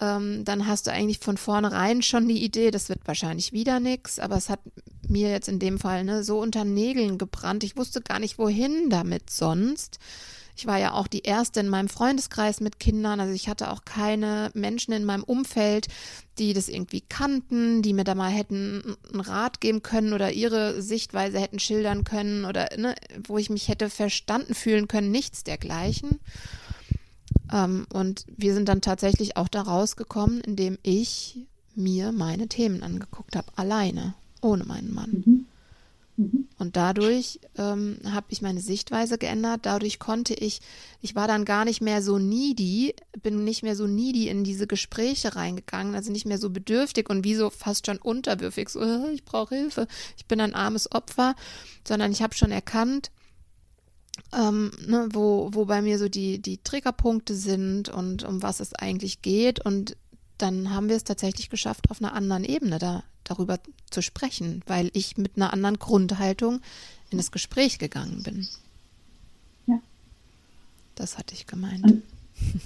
ähm, 0.00 0.44
dann 0.44 0.66
hast 0.66 0.86
du 0.86 0.92
eigentlich 0.92 1.18
von 1.18 1.36
vornherein 1.36 2.02
schon 2.02 2.28
die 2.28 2.42
Idee, 2.42 2.70
das 2.70 2.88
wird 2.88 3.00
wahrscheinlich 3.06 3.52
wieder 3.52 3.80
nichts, 3.80 4.18
aber 4.18 4.36
es 4.36 4.48
hat 4.48 4.60
mir 5.08 5.30
jetzt 5.30 5.48
in 5.48 5.58
dem 5.58 5.78
Fall 5.78 6.04
ne, 6.04 6.22
so 6.22 6.38
unter 6.38 6.64
Nägeln 6.64 7.18
gebrannt. 7.18 7.64
Ich 7.64 7.76
wusste 7.76 8.00
gar 8.00 8.18
nicht, 8.18 8.38
wohin 8.38 8.90
damit 8.90 9.30
sonst. 9.30 9.98
Ich 10.58 10.66
war 10.66 10.78
ja 10.78 10.92
auch 10.92 11.06
die 11.06 11.20
erste 11.20 11.60
in 11.60 11.68
meinem 11.68 11.88
Freundeskreis 11.88 12.60
mit 12.60 12.80
Kindern, 12.80 13.20
also 13.20 13.34
ich 13.34 13.48
hatte 13.48 13.70
auch 13.70 13.84
keine 13.84 14.50
Menschen 14.54 14.92
in 14.92 15.04
meinem 15.04 15.22
Umfeld, 15.22 15.88
die 16.38 16.54
das 16.54 16.68
irgendwie 16.68 17.02
kannten, 17.02 17.82
die 17.82 17.92
mir 17.92 18.04
da 18.04 18.14
mal 18.14 18.30
hätten 18.30 18.96
einen 19.12 19.20
Rat 19.20 19.60
geben 19.60 19.82
können 19.82 20.14
oder 20.14 20.32
ihre 20.32 20.80
Sichtweise 20.80 21.38
hätten 21.38 21.58
schildern 21.58 22.04
können 22.04 22.46
oder 22.46 22.70
ne, 22.78 22.94
wo 23.26 23.36
ich 23.36 23.50
mich 23.50 23.68
hätte 23.68 23.90
verstanden 23.90 24.54
fühlen 24.54 24.88
können, 24.88 25.10
nichts 25.10 25.44
dergleichen. 25.44 26.20
Ähm, 27.52 27.86
und 27.92 28.24
wir 28.36 28.54
sind 28.54 28.68
dann 28.68 28.80
tatsächlich 28.80 29.36
auch 29.36 29.48
da 29.48 29.62
rausgekommen, 29.62 30.40
indem 30.40 30.78
ich 30.82 31.38
mir 31.74 32.12
meine 32.12 32.48
Themen 32.48 32.82
angeguckt 32.82 33.36
habe, 33.36 33.48
alleine, 33.56 34.14
ohne 34.40 34.64
meinen 34.64 34.92
Mann. 34.92 35.22
Mhm. 35.24 35.46
Mhm. 36.16 36.48
Und 36.58 36.76
dadurch 36.76 37.40
ähm, 37.58 37.98
habe 38.10 38.26
ich 38.30 38.40
meine 38.40 38.60
Sichtweise 38.60 39.18
geändert. 39.18 39.60
Dadurch 39.64 39.98
konnte 39.98 40.32
ich, 40.32 40.60
ich 41.02 41.14
war 41.14 41.28
dann 41.28 41.44
gar 41.44 41.64
nicht 41.64 41.82
mehr 41.82 42.02
so 42.02 42.18
needy, 42.18 42.94
bin 43.22 43.44
nicht 43.44 43.62
mehr 43.62 43.76
so 43.76 43.86
needy 43.86 44.28
in 44.28 44.42
diese 44.42 44.66
Gespräche 44.66 45.36
reingegangen, 45.36 45.94
also 45.94 46.10
nicht 46.10 46.26
mehr 46.26 46.38
so 46.38 46.48
bedürftig 46.48 47.10
und 47.10 47.24
wie 47.24 47.34
so 47.34 47.50
fast 47.50 47.86
schon 47.86 47.98
unterwürfig, 47.98 48.70
so, 48.70 48.80
äh, 48.80 49.12
ich 49.12 49.24
brauche 49.24 49.54
Hilfe, 49.54 49.86
ich 50.16 50.24
bin 50.24 50.40
ein 50.40 50.54
armes 50.54 50.90
Opfer, 50.90 51.34
sondern 51.86 52.12
ich 52.12 52.22
habe 52.22 52.34
schon 52.34 52.50
erkannt, 52.50 53.10
ähm, 54.32 54.70
ne, 54.86 55.08
wo, 55.12 55.50
wo 55.52 55.64
bei 55.64 55.82
mir 55.82 55.98
so 55.98 56.08
die, 56.08 56.40
die 56.40 56.58
Triggerpunkte 56.58 57.34
sind 57.34 57.88
und 57.88 58.24
um 58.24 58.42
was 58.42 58.60
es 58.60 58.74
eigentlich 58.74 59.22
geht. 59.22 59.64
Und 59.64 59.96
dann 60.38 60.70
haben 60.70 60.88
wir 60.88 60.96
es 60.96 61.04
tatsächlich 61.04 61.50
geschafft, 61.50 61.90
auf 61.90 62.00
einer 62.00 62.12
anderen 62.12 62.44
Ebene 62.44 62.78
da, 62.78 63.02
darüber 63.24 63.58
zu 63.90 64.02
sprechen, 64.02 64.62
weil 64.66 64.90
ich 64.92 65.16
mit 65.16 65.36
einer 65.36 65.52
anderen 65.52 65.78
Grundhaltung 65.78 66.60
in 67.10 67.18
das 67.18 67.30
Gespräch 67.30 67.78
gegangen 67.78 68.22
bin. 68.22 68.46
Ja. 69.66 69.78
Das 70.94 71.18
hatte 71.18 71.34
ich 71.34 71.46
gemeint. 71.46 71.84
Und, 71.84 72.02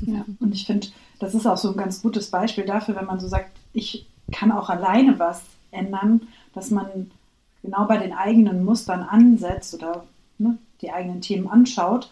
ja, 0.07 0.25
und 0.41 0.55
ich 0.55 0.67
finde, 0.67 0.89
das 1.19 1.35
ist 1.35 1.47
auch 1.47 1.59
so 1.59 1.71
ein 1.71 1.77
ganz 1.77 2.03
gutes 2.03 2.31
Beispiel 2.31 2.65
dafür, 2.65 2.97
wenn 2.97 3.07
man 3.07 3.21
so 3.21 3.29
sagt, 3.29 3.51
ich 3.73 4.07
kann 4.33 4.53
auch 4.53 4.71
alleine 4.71 5.19
was 5.19 5.43
ändern, 5.71 6.23
dass 6.55 6.71
man 6.71 7.11
genau 7.63 7.87
bei 7.87 7.99
den 7.99 8.13
eigenen 8.13 8.65
Mustern 8.65 9.03
ansetzt 9.03 9.75
oder 9.75 10.05
ne, 10.39 10.59
die 10.81 10.91
eigenen 10.91 11.21
Themen 11.21 11.49
anschaut. 11.49 12.11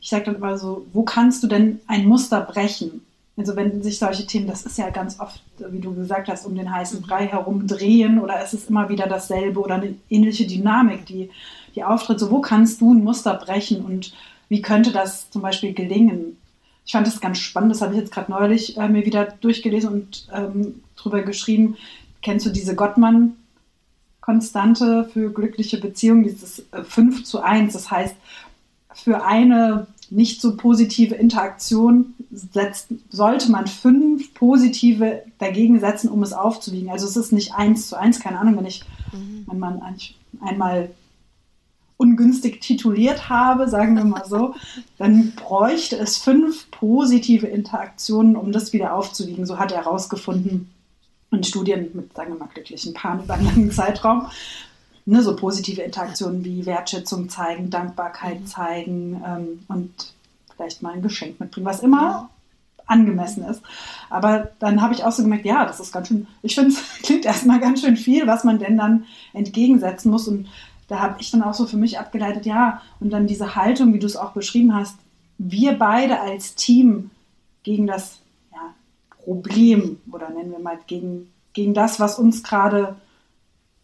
Ich 0.00 0.10
sage 0.10 0.24
dann 0.26 0.36
immer 0.36 0.58
so, 0.58 0.86
wo 0.92 1.02
kannst 1.02 1.42
du 1.42 1.46
denn 1.46 1.80
ein 1.86 2.06
Muster 2.06 2.40
brechen? 2.40 3.02
Also 3.36 3.54
wenn 3.54 3.82
sich 3.82 3.98
solche 3.98 4.26
Themen, 4.26 4.46
das 4.46 4.64
ist 4.64 4.78
ja 4.78 4.88
ganz 4.88 5.20
oft, 5.20 5.42
wie 5.58 5.80
du 5.80 5.94
gesagt 5.94 6.28
hast, 6.28 6.46
um 6.46 6.54
den 6.54 6.72
heißen 6.74 7.02
Brei 7.02 7.26
herum 7.26 7.66
drehen 7.66 8.18
oder 8.18 8.40
es 8.42 8.54
ist 8.54 8.70
immer 8.70 8.88
wieder 8.88 9.06
dasselbe 9.06 9.60
oder 9.60 9.74
eine 9.74 9.94
ähnliche 10.08 10.46
Dynamik, 10.46 11.04
die, 11.04 11.30
die 11.74 11.84
auftritt. 11.84 12.18
So, 12.18 12.30
wo 12.30 12.40
kannst 12.40 12.80
du 12.80 12.94
ein 12.94 13.04
Muster 13.04 13.34
brechen 13.34 13.84
und 13.84 14.14
wie 14.48 14.62
könnte 14.62 14.90
das 14.90 15.30
zum 15.30 15.42
Beispiel 15.42 15.74
gelingen? 15.74 16.38
Ich 16.86 16.92
fand 16.92 17.06
das 17.06 17.20
ganz 17.20 17.38
spannend, 17.38 17.72
das 17.72 17.82
habe 17.82 17.94
ich 17.94 18.00
jetzt 18.00 18.12
gerade 18.12 18.30
neulich 18.30 18.78
äh, 18.78 18.88
mir 18.88 19.04
wieder 19.04 19.24
durchgelesen 19.40 19.90
und 19.90 20.28
ähm, 20.32 20.82
drüber 20.96 21.22
geschrieben. 21.22 21.76
Kennst 22.22 22.46
du 22.46 22.50
diese 22.50 22.74
Gottmann 22.74 23.34
Konstante 24.26 25.08
für 25.12 25.32
glückliche 25.32 25.78
Beziehungen, 25.78 26.24
dieses 26.24 26.66
5 26.72 27.20
äh, 27.20 27.22
zu 27.22 27.40
1. 27.40 27.72
Das 27.72 27.92
heißt, 27.92 28.16
für 28.92 29.24
eine 29.24 29.86
nicht 30.10 30.40
so 30.40 30.56
positive 30.56 31.14
Interaktion 31.14 32.14
setzt, 32.32 32.88
sollte 33.08 33.52
man 33.52 33.68
fünf 33.68 34.34
positive 34.34 35.22
dagegen 35.38 35.78
setzen, 35.78 36.08
um 36.08 36.24
es 36.24 36.32
aufzuwiegen. 36.32 36.90
Also 36.90 37.06
es 37.06 37.16
ist 37.16 37.32
nicht 37.32 37.54
eins 37.54 37.88
zu 37.88 37.96
eins, 37.96 38.18
keine 38.18 38.40
Ahnung, 38.40 38.56
wenn 38.56 38.66
ich 38.66 38.82
mhm. 39.12 39.44
meinen 39.46 39.60
Mann 39.60 39.96
einmal 40.40 40.90
ungünstig 41.96 42.60
tituliert 42.60 43.28
habe, 43.28 43.68
sagen 43.68 43.94
wir 43.96 44.04
mal 44.04 44.24
so, 44.26 44.56
dann 44.98 45.34
bräuchte 45.36 45.96
es 45.96 46.18
fünf 46.18 46.68
positive 46.72 47.46
Interaktionen, 47.46 48.34
um 48.34 48.50
das 48.50 48.72
wieder 48.72 48.92
aufzuwiegen. 48.92 49.46
So 49.46 49.58
hat 49.60 49.70
er 49.70 49.84
herausgefunden 49.84 50.68
und 51.36 51.46
Studien 51.46 51.90
mit, 51.94 52.14
sagen 52.14 52.32
wir 52.32 52.38
mal, 52.38 52.48
glücklichen 52.52 52.94
Paaren 52.94 53.22
über 53.22 53.34
einen 53.34 53.46
langen 53.46 53.70
Zeitraum. 53.70 54.26
Ne, 55.08 55.22
so 55.22 55.36
positive 55.36 55.82
Interaktionen 55.82 56.44
wie 56.44 56.66
Wertschätzung 56.66 57.28
zeigen, 57.28 57.70
Dankbarkeit 57.70 58.40
mhm. 58.40 58.46
zeigen 58.46 59.22
ähm, 59.24 59.60
und 59.68 59.92
vielleicht 60.56 60.82
mal 60.82 60.94
ein 60.94 61.02
Geschenk 61.02 61.38
mitbringen, 61.38 61.66
was 61.66 61.80
immer 61.80 62.28
angemessen 62.86 63.44
ist. 63.44 63.62
Aber 64.10 64.50
dann 64.58 64.80
habe 64.80 64.94
ich 64.94 65.04
auch 65.04 65.12
so 65.12 65.22
gemerkt, 65.22 65.44
ja, 65.44 65.64
das 65.64 65.80
ist 65.80 65.92
ganz 65.92 66.08
schön, 66.08 66.26
ich 66.42 66.54
finde, 66.54 66.70
es 66.70 66.82
klingt 67.02 67.24
erstmal 67.24 67.60
ganz 67.60 67.80
schön 67.80 67.96
viel, 67.96 68.26
was 68.26 68.44
man 68.44 68.58
denn 68.58 68.76
dann 68.76 69.04
entgegensetzen 69.32 70.10
muss. 70.10 70.26
Und 70.26 70.48
da 70.88 71.00
habe 71.00 71.20
ich 71.20 71.30
dann 71.30 71.42
auch 71.42 71.54
so 71.54 71.66
für 71.66 71.76
mich 71.76 71.98
abgeleitet, 71.98 72.46
ja, 72.46 72.80
und 73.00 73.10
dann 73.10 73.26
diese 73.26 73.54
Haltung, 73.54 73.92
wie 73.92 73.98
du 73.98 74.06
es 74.06 74.16
auch 74.16 74.32
beschrieben 74.32 74.74
hast, 74.74 74.96
wir 75.38 75.78
beide 75.78 76.20
als 76.20 76.54
Team 76.54 77.10
gegen 77.62 77.86
das 77.86 78.20
Problem 79.26 80.00
oder 80.12 80.30
nennen 80.30 80.52
wir 80.52 80.60
mal 80.60 80.78
gegen, 80.86 81.32
gegen 81.52 81.74
das, 81.74 81.98
was 81.98 82.18
uns 82.18 82.44
gerade 82.44 82.96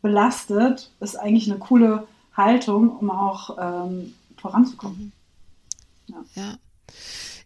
belastet, 0.02 0.90
ist 1.00 1.16
eigentlich 1.16 1.50
eine 1.50 1.58
coole 1.58 2.06
Haltung, 2.36 2.96
um 2.96 3.10
auch 3.10 3.58
ähm, 3.60 4.14
voranzukommen. 4.36 5.12
Mhm. 6.06 6.14
Ja. 6.14 6.24
ja. 6.34 6.54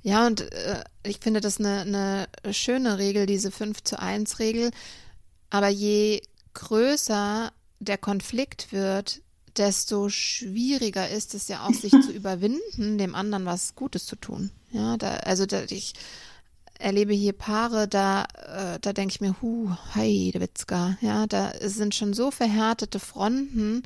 Ja, 0.02 0.26
und 0.26 0.52
äh, 0.52 0.84
ich 1.04 1.18
finde 1.18 1.40
das 1.40 1.58
eine, 1.58 1.80
eine 1.80 2.54
schöne 2.54 2.98
Regel, 2.98 3.26
diese 3.26 3.50
5 3.50 3.82
zu 3.82 3.98
1 3.98 4.38
Regel. 4.38 4.70
Aber 5.50 5.68
je 5.68 6.22
größer 6.54 7.50
der 7.80 7.98
Konflikt 7.98 8.72
wird, 8.72 9.20
desto 9.56 10.08
schwieriger 10.08 11.08
ist 11.08 11.34
es 11.34 11.48
ja 11.48 11.66
auch, 11.66 11.74
sich 11.74 11.90
zu 12.04 12.12
überwinden, 12.12 12.98
dem 12.98 13.14
anderen 13.14 13.46
was 13.46 13.74
Gutes 13.74 14.06
zu 14.06 14.16
tun. 14.16 14.50
Ja, 14.70 14.96
da, 14.96 15.14
also 15.24 15.46
da, 15.46 15.62
ich 15.70 15.94
erlebe 16.78 17.12
hier 17.14 17.32
Paare, 17.32 17.88
da, 17.88 18.24
äh, 18.24 18.78
da 18.80 18.92
denke 18.92 19.12
ich 19.12 19.20
mir, 19.20 19.36
hu, 19.40 19.70
Heidewitzka, 19.94 20.96
ja, 21.00 21.26
da 21.26 21.52
sind 21.60 21.94
schon 21.94 22.14
so 22.14 22.30
verhärtete 22.30 22.98
Fronten 22.98 23.82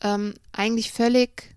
ähm, 0.00 0.34
eigentlich 0.52 0.92
völlig 0.92 1.54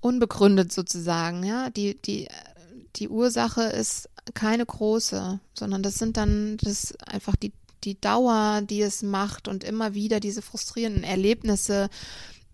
unbegründet 0.00 0.72
sozusagen. 0.72 1.44
Ja, 1.44 1.70
die, 1.70 2.00
die, 2.00 2.28
die 2.96 3.08
Ursache 3.08 3.62
ist 3.62 4.08
keine 4.34 4.64
große, 4.64 5.40
sondern 5.54 5.82
das 5.82 5.94
sind 5.94 6.16
dann 6.16 6.56
das 6.58 6.96
einfach 7.06 7.36
die, 7.36 7.52
die 7.84 8.00
Dauer, 8.00 8.62
die 8.62 8.82
es 8.82 9.02
macht 9.02 9.48
und 9.48 9.64
immer 9.64 9.94
wieder 9.94 10.20
diese 10.20 10.42
frustrierenden 10.42 11.04
Erlebnisse, 11.04 11.90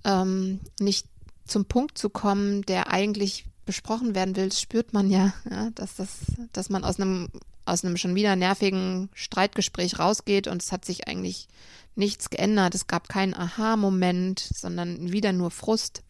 ähm, 0.05 0.61
nicht 0.81 1.07
zum 1.47 1.65
Punkt 1.67 1.99
zu 1.99 2.11
kommen, 2.11 2.63
der 2.63 2.91
eigentlich 2.91 3.47
besprochen 3.67 4.15
werden 4.15 4.37
will, 4.37 4.53
spürt 4.53 4.93
man 4.93 5.11
ja, 5.11 5.35
ja, 5.51 5.71
dass 5.75 5.97
das, 5.97 6.19
dass 6.53 6.71
man 6.71 6.85
aus 6.85 6.99
einem 6.99 7.29
aus 7.67 7.85
einem 7.85 7.97
schon 7.97 8.15
wieder 8.15 8.37
nervigen 8.37 9.11
Streitgespräch 9.13 9.99
rausgeht 9.99 10.47
und 10.47 10.63
es 10.63 10.71
hat 10.71 10.85
sich 10.85 11.09
eigentlich 11.09 11.49
nichts 11.97 12.31
geändert. 12.31 12.75
Es 12.77 12.87
gab 12.87 13.09
keinen 13.09 13.35
Aha-Moment, 13.35 14.39
sondern 14.39 15.11
wieder 15.13 15.33
nur 15.33 15.51
Frust. 15.51 16.03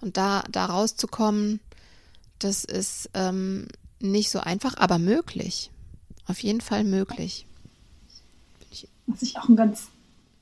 Und 0.00 0.16
da, 0.16 0.42
da 0.50 0.66
rauszukommen, 0.66 1.60
das 2.40 2.64
ist 2.64 3.10
ähm, 3.14 3.68
nicht 4.00 4.30
so 4.30 4.40
einfach, 4.40 4.76
aber 4.76 4.98
möglich. 4.98 5.70
Auf 6.26 6.42
jeden 6.42 6.60
Fall 6.60 6.82
möglich. 6.82 7.46
Was 9.06 9.22
ich 9.22 9.38
auch 9.38 9.46
einen 9.46 9.56
ganz 9.56 9.86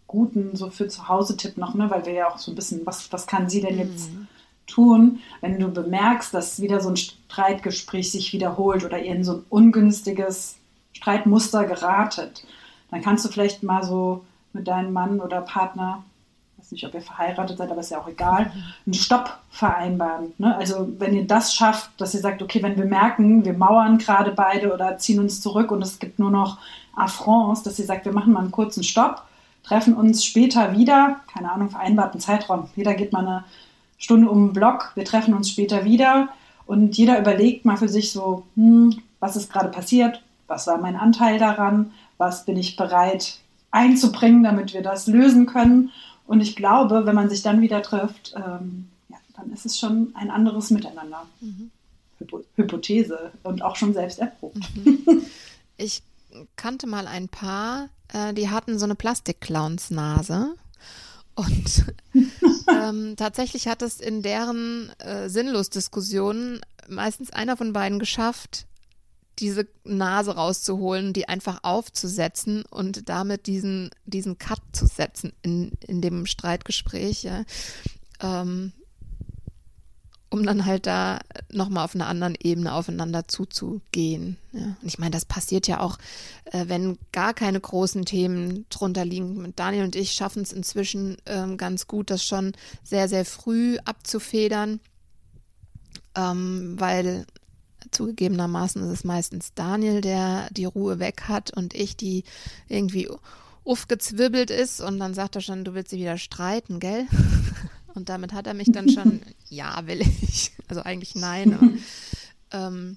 guten, 0.07 0.57
so 0.57 0.71
für 0.71 0.89
zu 0.89 1.09
Hause 1.09 1.37
Tipp 1.37 1.59
noch, 1.59 1.75
ne, 1.75 1.91
weil 1.91 2.07
wir 2.07 2.15
ja 2.15 2.31
auch 2.31 2.39
so 2.39 2.51
ein 2.51 2.55
bisschen, 2.55 2.87
was, 2.87 3.13
was 3.13 3.27
kann 3.27 3.51
sie 3.51 3.61
denn 3.61 3.79
jetzt 3.79 4.11
mhm. 4.11 4.27
Tun, 4.67 5.21
wenn 5.41 5.59
du 5.59 5.69
bemerkst, 5.69 6.33
dass 6.33 6.61
wieder 6.61 6.81
so 6.81 6.91
ein 6.91 6.97
Streitgespräch 6.97 8.11
sich 8.11 8.33
wiederholt 8.33 8.85
oder 8.85 8.99
ihr 8.99 9.15
in 9.15 9.25
so 9.25 9.35
ein 9.35 9.45
ungünstiges 9.51 10.57
Streitmuster 10.93 11.65
geratet, 11.65 12.45
dann 12.91 13.03
kannst 13.03 13.25
du 13.25 13.29
vielleicht 13.29 13.63
mal 13.63 13.83
so 13.83 14.25
mit 14.53 14.69
deinem 14.69 14.93
Mann 14.93 15.21
oder 15.21 15.41
Partner 15.41 16.05
weiß 16.65 16.73
nicht, 16.73 16.87
ob 16.87 16.95
ihr 16.95 17.03
verheiratet 17.03 17.59
seid, 17.59 17.71
aber 17.71 17.81
ist 17.81 17.91
ja 17.91 17.99
auch 17.99 18.09
egal, 18.09 18.51
einen 18.87 18.95
Stopp 18.95 19.39
vereinbaren. 19.51 20.33
Ne? 20.39 20.57
Also 20.57 20.89
wenn 20.99 21.15
ihr 21.15 21.27
das 21.27 21.55
schafft, 21.55 21.91
dass 21.99 22.15
ihr 22.15 22.21
sagt, 22.21 22.43
okay, 22.43 22.63
wenn 22.63 22.77
wir 22.77 22.87
merken, 22.87 23.45
wir 23.45 23.53
mauern 23.53 23.99
gerade 23.99 24.33
beide 24.33 24.73
oder 24.73 24.97
ziehen 24.97 25.21
uns 25.21 25.41
zurück 25.41 25.71
und 25.71 25.83
es 25.83 25.99
gibt 25.99 26.19
nur 26.19 26.31
noch 26.31 26.59
Affronts, 26.97 27.63
dass 27.63 27.79
ihr 27.79 27.85
sagt, 27.85 28.07
wir 28.07 28.13
machen 28.13 28.33
mal 28.33 28.41
einen 28.41 28.51
kurzen 28.51 28.83
Stopp, 28.83 29.25
treffen 29.63 29.95
uns 29.95 30.25
später 30.25 30.73
wieder, 30.77 31.21
keine 31.33 31.53
Ahnung, 31.53 31.69
vereinbarten 31.69 32.21
Zeitraum. 32.21 32.69
Jeder 32.77 32.95
geht 32.95 33.13
mal 33.13 33.27
eine 33.27 33.45
Stunde 33.99 34.29
um 34.29 34.49
den 34.49 34.53
Block, 34.53 34.93
wir 34.95 35.05
treffen 35.05 35.35
uns 35.35 35.51
später 35.51 35.85
wieder 35.85 36.29
und 36.67 36.97
jeder 36.97 37.19
überlegt 37.19 37.65
mal 37.65 37.77
für 37.77 37.89
sich 37.89 38.13
so, 38.13 38.45
hm, 38.57 39.01
was 39.21 39.37
ist 39.37 39.53
gerade 39.53 39.69
passiert, 39.69 40.23
was 40.47 40.67
war 40.67 40.79
mein 40.79 40.97
Anteil 40.97 41.39
daran, 41.39 41.93
was 42.19 42.45
bin 42.45 42.57
ich 42.57 42.77
bereit 42.77 43.39
einzubringen, 43.71 44.43
damit 44.43 44.73
wir 44.73 44.83
das 44.83 45.07
lösen 45.07 45.47
können. 45.47 45.91
Und 46.27 46.41
ich 46.41 46.57
glaube, 46.57 47.07
wenn 47.07 47.15
man 47.15 47.29
sich 47.29 47.43
dann 47.43 47.61
wieder 47.61 47.83
trifft, 47.83 48.35
ähm, 48.37 48.89
ja, 49.09 49.17
dann 49.37 49.53
ist 49.53 49.67
es 49.67 49.79
schon 49.79 50.13
ein 50.15 50.31
anderes 50.31 50.71
Miteinander. 50.71 51.27
Mhm. 51.41 51.71
Hypothese 52.57 53.33
und 53.43 53.63
auch 53.63 53.77
schon 53.77 53.93
selbst 53.93 54.19
erprobt. 54.19 54.59
Mhm. 54.77 55.23
Ich 55.77 56.03
kannte 56.57 56.87
mal 56.87 57.07
ein 57.07 57.29
Paar, 57.29 57.89
äh, 58.13 58.33
die 58.33 58.49
hatten 58.49 58.79
so 58.79 58.85
eine 58.85 58.95
Plastikclownsnase. 58.95 60.55
Und 61.35 61.85
ähm, 62.69 63.15
tatsächlich 63.17 63.67
hat 63.67 63.83
es 63.83 64.01
in 64.01 64.23
deren 64.23 64.91
äh, 64.99 65.29
Sinnlos-Diskussionen 65.29 66.61
meistens 66.89 67.31
einer 67.31 67.57
von 67.57 67.73
beiden 67.73 67.99
geschafft, 67.99 68.67
diese 69.41 69.67
Nase 69.85 70.37
rauszuholen, 70.37 71.13
die 71.13 71.29
einfach 71.29 71.61
aufzusetzen 71.63 72.65
und 72.71 73.09
damit 73.09 73.47
diesen, 73.47 73.91
diesen 74.05 74.39
Cut 74.39 74.61
zu 74.73 74.87
setzen 74.87 75.33
in, 75.43 75.73
in 75.87 76.01
dem 76.01 76.27
Streitgespräch, 76.27 77.25
ja. 77.25 77.45
Ähm, 78.21 78.73
um 80.35 80.45
dann 80.45 80.67
halt 80.67 80.87
da 80.87 81.21
nochmal 81.53 81.85
auf 81.85 81.95
einer 81.95 82.09
anderen 82.09 82.35
Ebene 82.35 82.75
aufeinander 82.75 83.29
zuzugehen. 83.29 84.37
Ja. 84.51 84.77
Und 84.83 84.83
ich 84.83 84.99
meine, 84.99 85.13
das 85.13 85.25
passiert 85.25 85.69
ja 85.69 85.79
auch, 85.79 85.97
äh, 86.47 86.65
wenn 86.67 86.99
gar 87.13 87.35
keine 87.35 87.61
großen 87.61 88.05
Themen 88.05 88.67
drunter 88.69 89.05
liegen. 89.05 89.53
Daniel 89.55 89.85
und 89.85 89.95
ich 89.95 90.11
schaffen 90.11 90.43
es 90.43 90.53
inzwischen 90.53 91.19
ähm, 91.27 91.57
ganz 91.57 91.87
gut, 91.87 92.11
das 92.11 92.25
schon 92.25 92.51
sehr, 92.83 93.09
sehr 93.09 93.25
früh 93.25 93.79
abzufedern, 93.85 94.81
ähm, 96.17 96.75
weil 96.81 97.27
Zugegebenermaßen 97.93 98.83
ist 98.83 98.91
es 98.91 99.05
meistens 99.05 99.55
Daniel, 99.55 100.01
der 100.01 100.49
die 100.51 100.65
Ruhe 100.65 100.99
weg 100.99 101.29
hat 101.29 101.57
und 101.57 101.75
ich, 101.75 101.97
die 101.97 102.25
irgendwie 102.69 103.09
aufgezwibbelt 103.65 104.51
ist 104.51 104.81
und 104.81 104.99
dann 104.99 105.15
sagt 105.15 105.37
er 105.37 105.43
schon, 105.43 105.65
du 105.65 105.75
willst 105.75 105.91
sie 105.91 105.99
wieder 105.99 106.19
streiten, 106.19 106.81
gell? 106.81 107.07
Und 107.95 108.09
damit 108.09 108.33
hat 108.33 108.47
er 108.47 108.55
mich 108.55 108.71
dann 108.73 108.89
schon, 108.89 109.21
ja, 109.49 109.87
will 109.87 110.01
ich. 110.01 110.53
Also 110.69 110.83
eigentlich 110.83 111.15
nein, 111.15 111.55
aber 111.55 111.69
ähm, 112.69 112.97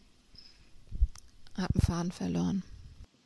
hab 1.58 1.70
einen 1.74 1.82
Faden 1.82 2.12
verloren. 2.12 2.64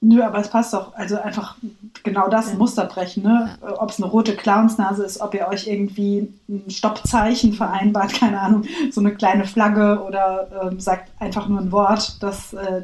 Nö, 0.03 0.23
aber 0.23 0.39
es 0.39 0.49
passt 0.49 0.73
doch. 0.73 0.95
Also 0.95 1.21
einfach 1.21 1.57
genau 2.03 2.27
das 2.27 2.49
ja. 2.49 2.55
Muster 2.55 2.85
brechen. 2.85 3.21
Ne? 3.21 3.55
Ja. 3.61 3.81
Ob 3.81 3.91
es 3.91 4.01
eine 4.01 4.11
rote 4.11 4.35
Clownsnase 4.35 5.03
ist, 5.03 5.21
ob 5.21 5.35
ihr 5.35 5.47
euch 5.47 5.67
irgendwie 5.67 6.33
ein 6.49 6.69
Stoppzeichen 6.69 7.53
vereinbart, 7.53 8.13
keine 8.19 8.41
Ahnung, 8.41 8.63
so 8.91 8.99
eine 8.99 9.13
kleine 9.13 9.45
Flagge 9.45 10.03
oder 10.03 10.71
äh, 10.71 10.81
sagt 10.81 11.11
einfach 11.21 11.47
nur 11.47 11.59
ein 11.59 11.71
Wort, 11.71 12.17
das 12.23 12.53
äh, 12.53 12.81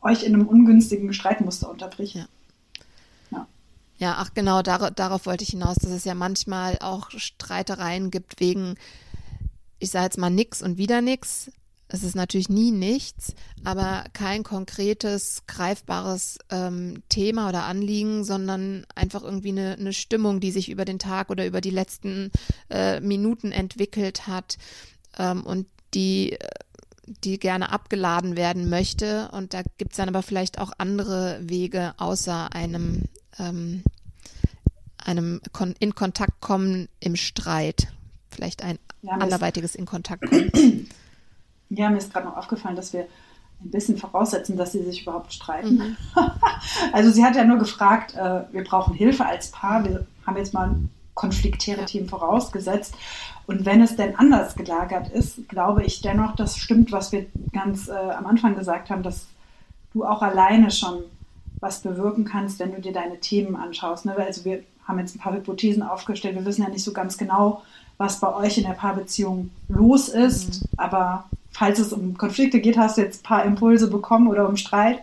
euch 0.00 0.24
in 0.24 0.34
einem 0.34 0.48
ungünstigen 0.48 1.12
Streitmuster 1.12 1.70
unterbricht. 1.70 2.14
Ja. 2.14 2.24
Ja, 4.02 4.16
ach 4.18 4.34
genau, 4.34 4.62
dar 4.62 4.90
darauf 4.90 5.26
wollte 5.26 5.44
ich 5.44 5.50
hinaus, 5.50 5.76
dass 5.76 5.92
es 5.92 6.04
ja 6.04 6.14
manchmal 6.14 6.76
auch 6.80 7.10
Streitereien 7.10 8.10
gibt 8.10 8.40
wegen, 8.40 8.74
ich 9.78 9.90
sage 9.90 10.06
jetzt 10.06 10.18
mal 10.18 10.28
nix 10.28 10.60
und 10.60 10.76
wieder 10.76 11.00
nix, 11.00 11.52
es 11.86 12.02
ist 12.02 12.16
natürlich 12.16 12.48
nie 12.48 12.72
nichts, 12.72 13.32
aber 13.62 14.06
kein 14.12 14.42
konkretes, 14.42 15.44
greifbares 15.46 16.38
ähm, 16.50 17.04
Thema 17.10 17.48
oder 17.48 17.62
Anliegen, 17.62 18.24
sondern 18.24 18.84
einfach 18.96 19.22
irgendwie 19.22 19.50
eine, 19.50 19.76
eine, 19.78 19.92
Stimmung, 19.92 20.40
die 20.40 20.50
sich 20.50 20.68
über 20.68 20.84
den 20.84 20.98
Tag 20.98 21.30
oder 21.30 21.46
über 21.46 21.60
die 21.60 21.70
letzten 21.70 22.32
äh, 22.70 22.98
Minuten 22.98 23.52
entwickelt 23.52 24.26
hat 24.26 24.58
ähm, 25.16 25.44
und 25.46 25.68
die, 25.94 26.36
die 27.24 27.38
gerne 27.38 27.70
abgeladen 27.70 28.36
werden 28.36 28.68
möchte. 28.68 29.28
Und 29.32 29.54
da 29.54 29.62
gibt 29.78 29.92
es 29.92 29.96
dann 29.96 30.08
aber 30.08 30.22
vielleicht 30.22 30.58
auch 30.58 30.72
andere 30.78 31.38
Wege 31.42 31.94
außer 31.98 32.54
einem, 32.54 33.02
ähm, 33.38 33.82
einem 34.98 35.40
Kon 35.52 35.74
in 35.78 35.94
Kontakt 35.94 36.40
kommen 36.40 36.88
im 37.00 37.16
Streit. 37.16 37.88
Vielleicht 38.30 38.62
ein 38.62 38.78
ja, 39.02 39.12
anderweitiges 39.12 39.74
in 39.74 39.86
Kontakt 39.86 40.28
kommen. 40.28 40.88
Ja, 41.74 41.88
mir 41.88 41.96
ist 41.96 42.12
gerade 42.12 42.26
noch 42.26 42.36
aufgefallen, 42.36 42.76
dass 42.76 42.92
wir 42.92 43.06
ein 43.64 43.70
bisschen 43.70 43.96
voraussetzen, 43.96 44.58
dass 44.58 44.72
sie 44.72 44.82
sich 44.82 45.02
überhaupt 45.02 45.32
streiten. 45.32 45.76
Mhm. 45.76 45.96
also 46.92 47.10
sie 47.10 47.24
hat 47.24 47.34
ja 47.34 47.44
nur 47.44 47.56
gefragt, 47.56 48.14
äh, 48.14 48.42
wir 48.52 48.62
brauchen 48.62 48.92
Hilfe 48.92 49.24
als 49.24 49.50
Paar. 49.50 49.82
Wir 49.82 50.06
haben 50.26 50.36
jetzt 50.36 50.52
mal 50.52 50.76
konfliktäre 51.22 51.84
Team 51.84 52.08
vorausgesetzt. 52.08 52.94
Und 53.46 53.64
wenn 53.64 53.80
es 53.80 53.94
denn 53.94 54.16
anders 54.16 54.56
gelagert 54.56 55.08
ist, 55.08 55.48
glaube 55.48 55.84
ich 55.84 56.02
dennoch, 56.02 56.34
das 56.34 56.58
stimmt, 56.58 56.90
was 56.90 57.12
wir 57.12 57.26
ganz 57.52 57.88
äh, 57.88 57.92
am 57.92 58.26
Anfang 58.26 58.56
gesagt 58.56 58.90
haben, 58.90 59.04
dass 59.04 59.28
du 59.94 60.04
auch 60.04 60.20
alleine 60.22 60.70
schon 60.72 61.04
was 61.60 61.80
bewirken 61.82 62.24
kannst, 62.24 62.58
wenn 62.58 62.72
du 62.72 62.80
dir 62.80 62.92
deine 62.92 63.20
Themen 63.20 63.54
anschaust. 63.54 64.04
Ne? 64.04 64.16
Also 64.16 64.44
wir 64.44 64.64
haben 64.84 64.98
jetzt 64.98 65.14
ein 65.14 65.20
paar 65.20 65.34
Hypothesen 65.34 65.84
aufgestellt. 65.84 66.34
Wir 66.34 66.44
wissen 66.44 66.62
ja 66.62 66.68
nicht 66.68 66.82
so 66.82 66.92
ganz 66.92 67.16
genau, 67.16 67.62
was 67.98 68.18
bei 68.18 68.34
euch 68.34 68.58
in 68.58 68.64
der 68.64 68.72
Paarbeziehung 68.72 69.50
los 69.68 70.08
ist, 70.08 70.62
mhm. 70.62 70.68
aber 70.76 71.24
falls 71.52 71.78
es 71.78 71.92
um 71.92 72.16
Konflikte 72.18 72.60
geht, 72.60 72.76
hast 72.76 72.96
du 72.96 73.02
jetzt 73.02 73.20
ein 73.20 73.28
paar 73.28 73.44
Impulse 73.44 73.88
bekommen 73.88 74.26
oder 74.26 74.48
um 74.48 74.56
Streit. 74.56 75.02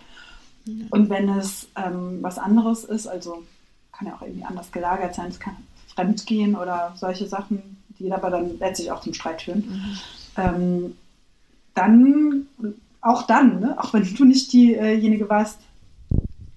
Mhm. 0.65 0.87
Und 0.89 1.09
wenn 1.09 1.29
es 1.29 1.69
ähm, 1.77 2.17
was 2.21 2.37
anderes 2.37 2.83
ist, 2.83 3.07
also 3.07 3.43
kann 3.93 4.07
ja 4.07 4.15
auch 4.15 4.21
irgendwie 4.21 4.43
anders 4.43 4.69
gelagert 4.73 5.15
sein, 5.15 5.29
es 5.29 5.39
kann 5.39 5.55
fremdgehen 5.93 6.55
oder 6.55 6.93
solche 6.95 7.27
Sachen, 7.27 7.77
die 7.99 8.11
aber 8.11 8.29
dann 8.29 8.57
letztlich 8.59 8.91
auch 8.91 9.01
zum 9.01 9.13
Streit 9.13 9.41
führen, 9.41 9.59
mhm. 9.59 9.97
ähm, 10.37 10.97
dann, 11.73 12.47
auch 13.01 13.23
dann, 13.23 13.59
ne, 13.59 13.75
auch 13.77 13.93
wenn 13.93 14.03
du 14.03 14.25
nicht 14.25 14.51
diejenige 14.53 15.29
warst, 15.29 15.59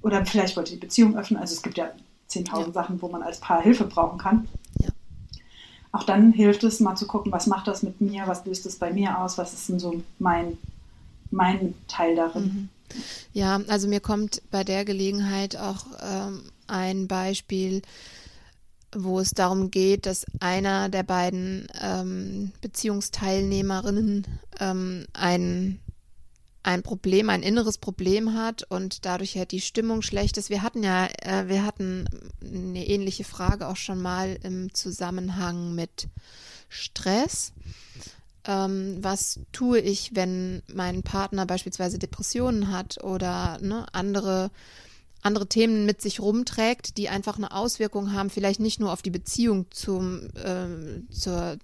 oder 0.03 0.25
vielleicht 0.27 0.57
wollte 0.57 0.73
die 0.73 0.79
Beziehung 0.79 1.17
öffnen, 1.17 1.41
also 1.41 1.55
es 1.55 1.63
gibt 1.63 1.79
ja 1.79 1.91
10.000 2.31 2.67
ja. 2.67 2.73
Sachen, 2.73 3.01
wo 3.01 3.09
man 3.09 3.23
als 3.23 3.39
Paar 3.39 3.63
Hilfe 3.63 3.85
brauchen 3.85 4.19
kann 4.19 4.49
auch 5.93 6.05
dann 6.05 6.33
hilft 6.33 6.65
es 6.65 6.81
mal 6.81 6.97
zu 6.97 7.07
gucken, 7.07 7.31
was 7.31 7.47
macht 7.47 7.69
das 7.69 7.83
mit 7.83 8.01
mir, 8.01 8.27
was 8.27 8.45
löst 8.47 8.65
es 8.65 8.77
bei 8.77 8.93
mir 8.93 9.19
aus, 9.19 9.37
was 9.37 9.53
ist 9.53 9.69
denn 9.69 9.79
so 9.79 10.03
mein, 10.19 10.57
mein 11.31 11.75
Teil 11.87 12.17
darin. 12.17 12.43
Mhm. 12.43 12.69
Ja, 13.33 13.61
also 13.69 13.89
mir 13.89 14.01
kommt 14.01 14.43
bei 14.51 14.65
der 14.65 14.85
Gelegenheit 14.85 15.57
auch 15.57 15.85
ähm, 16.03 16.43
ein 16.67 17.09
Beispiel, 17.09 17.83
wo 18.95 19.21
es 19.21 19.31
darum 19.31 19.71
geht, 19.71 20.07
dass 20.07 20.27
einer 20.41 20.89
der 20.89 21.03
beiden 21.03 21.67
ähm, 21.81 22.53
Beziehungsteilnehmerinnen 22.61 24.27
ähm, 24.61 25.07
ein 25.13 25.81
ein 26.65 26.83
Problem, 26.83 27.29
ein 27.29 27.43
inneres 27.43 27.79
Problem 27.79 28.35
hat 28.35 28.63
und 28.63 29.05
dadurch 29.05 29.37
halt 29.37 29.51
die 29.51 29.61
Stimmung 29.61 30.03
schlecht 30.03 30.37
ist. 30.37 30.49
Wir 30.49 30.63
hatten 30.63 30.83
ja, 30.83 31.09
äh, 31.21 31.49
wir 31.49 31.65
hatten 31.65 32.05
eine 32.41 32.87
ähnliche 32.87 33.25
Frage 33.25 33.67
auch 33.67 33.77
schon 33.77 34.01
mal 34.01 34.39
im 34.43 34.73
Zusammenhang 34.73 35.75
mit 35.75 36.09
Stress. 36.69 37.53
Ähm, 38.45 38.99
was 39.01 39.41
tue 39.53 39.81
ich, 39.81 40.15
wenn 40.15 40.63
mein 40.73 41.03
Partner 41.03 41.47
beispielsweise 41.47 41.99
Depressionen 41.99 42.73
hat 42.73 43.03
oder 43.03 43.59
ne, 43.61 43.87
andere 43.93 44.51
andere 45.23 45.47
Themen 45.47 45.87
mit 45.87 46.03
sich 46.03 46.21
rumträgt, 46.21 46.97
die 46.99 47.09
einfach 47.09 47.37
eine 47.37 47.53
Auswirkung 47.53 48.13
haben, 48.13 48.31
vielleicht 48.31 48.61
nicht 48.61 48.81
nur 48.81 48.93
auf 48.93 49.03
die 49.03 49.11
Beziehung 49.11 49.67
zum, 49.71 50.29
äh, 50.35 51.03
zur, 51.11 51.59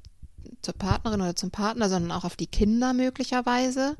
zur 0.63 0.75
Partnerin 0.75 1.21
oder 1.21 1.37
zum 1.37 1.51
Partner, 1.51 1.89
sondern 1.89 2.13
auch 2.13 2.25
auf 2.25 2.37
die 2.37 2.47
Kinder 2.47 2.93
möglicherweise. 2.93 3.97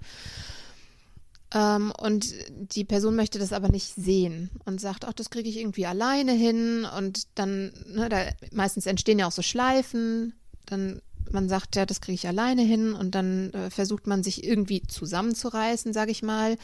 Ähm, 1.53 1.93
und 1.99 2.35
die 2.75 2.85
Person 2.85 3.17
möchte 3.17 3.39
das 3.39 3.53
aber 3.53 3.69
nicht 3.69 3.95
sehen 3.95 4.51
und 4.65 4.81
sagt, 4.81 5.05
ach, 5.05 5.13
das 5.13 5.31
kriege 5.31 5.49
ich 5.49 5.59
irgendwie 5.59 5.87
alleine 5.87 6.33
hin. 6.33 6.87
Und 6.97 7.27
dann, 7.35 7.73
ne, 7.87 8.09
da 8.09 8.27
meistens 8.53 8.87
entstehen 8.87 9.19
ja 9.19 9.27
auch 9.27 9.33
so 9.33 9.43
Schleifen. 9.43 10.35
Dann 10.67 11.01
man 11.31 11.49
sagt, 11.49 11.77
ja, 11.77 11.87
das 11.87 12.01
kriege 12.01 12.15
ich 12.15 12.27
alleine 12.27 12.63
hin 12.63 12.95
und 12.95 13.15
dann 13.15 13.53
äh, 13.53 13.71
versucht 13.71 14.07
man 14.07 14.23
sich 14.23 14.45
irgendwie 14.45 14.83
zusammenzureißen, 14.83 15.93
sage 15.93 16.11
ich 16.11 16.23
mal. 16.23 16.57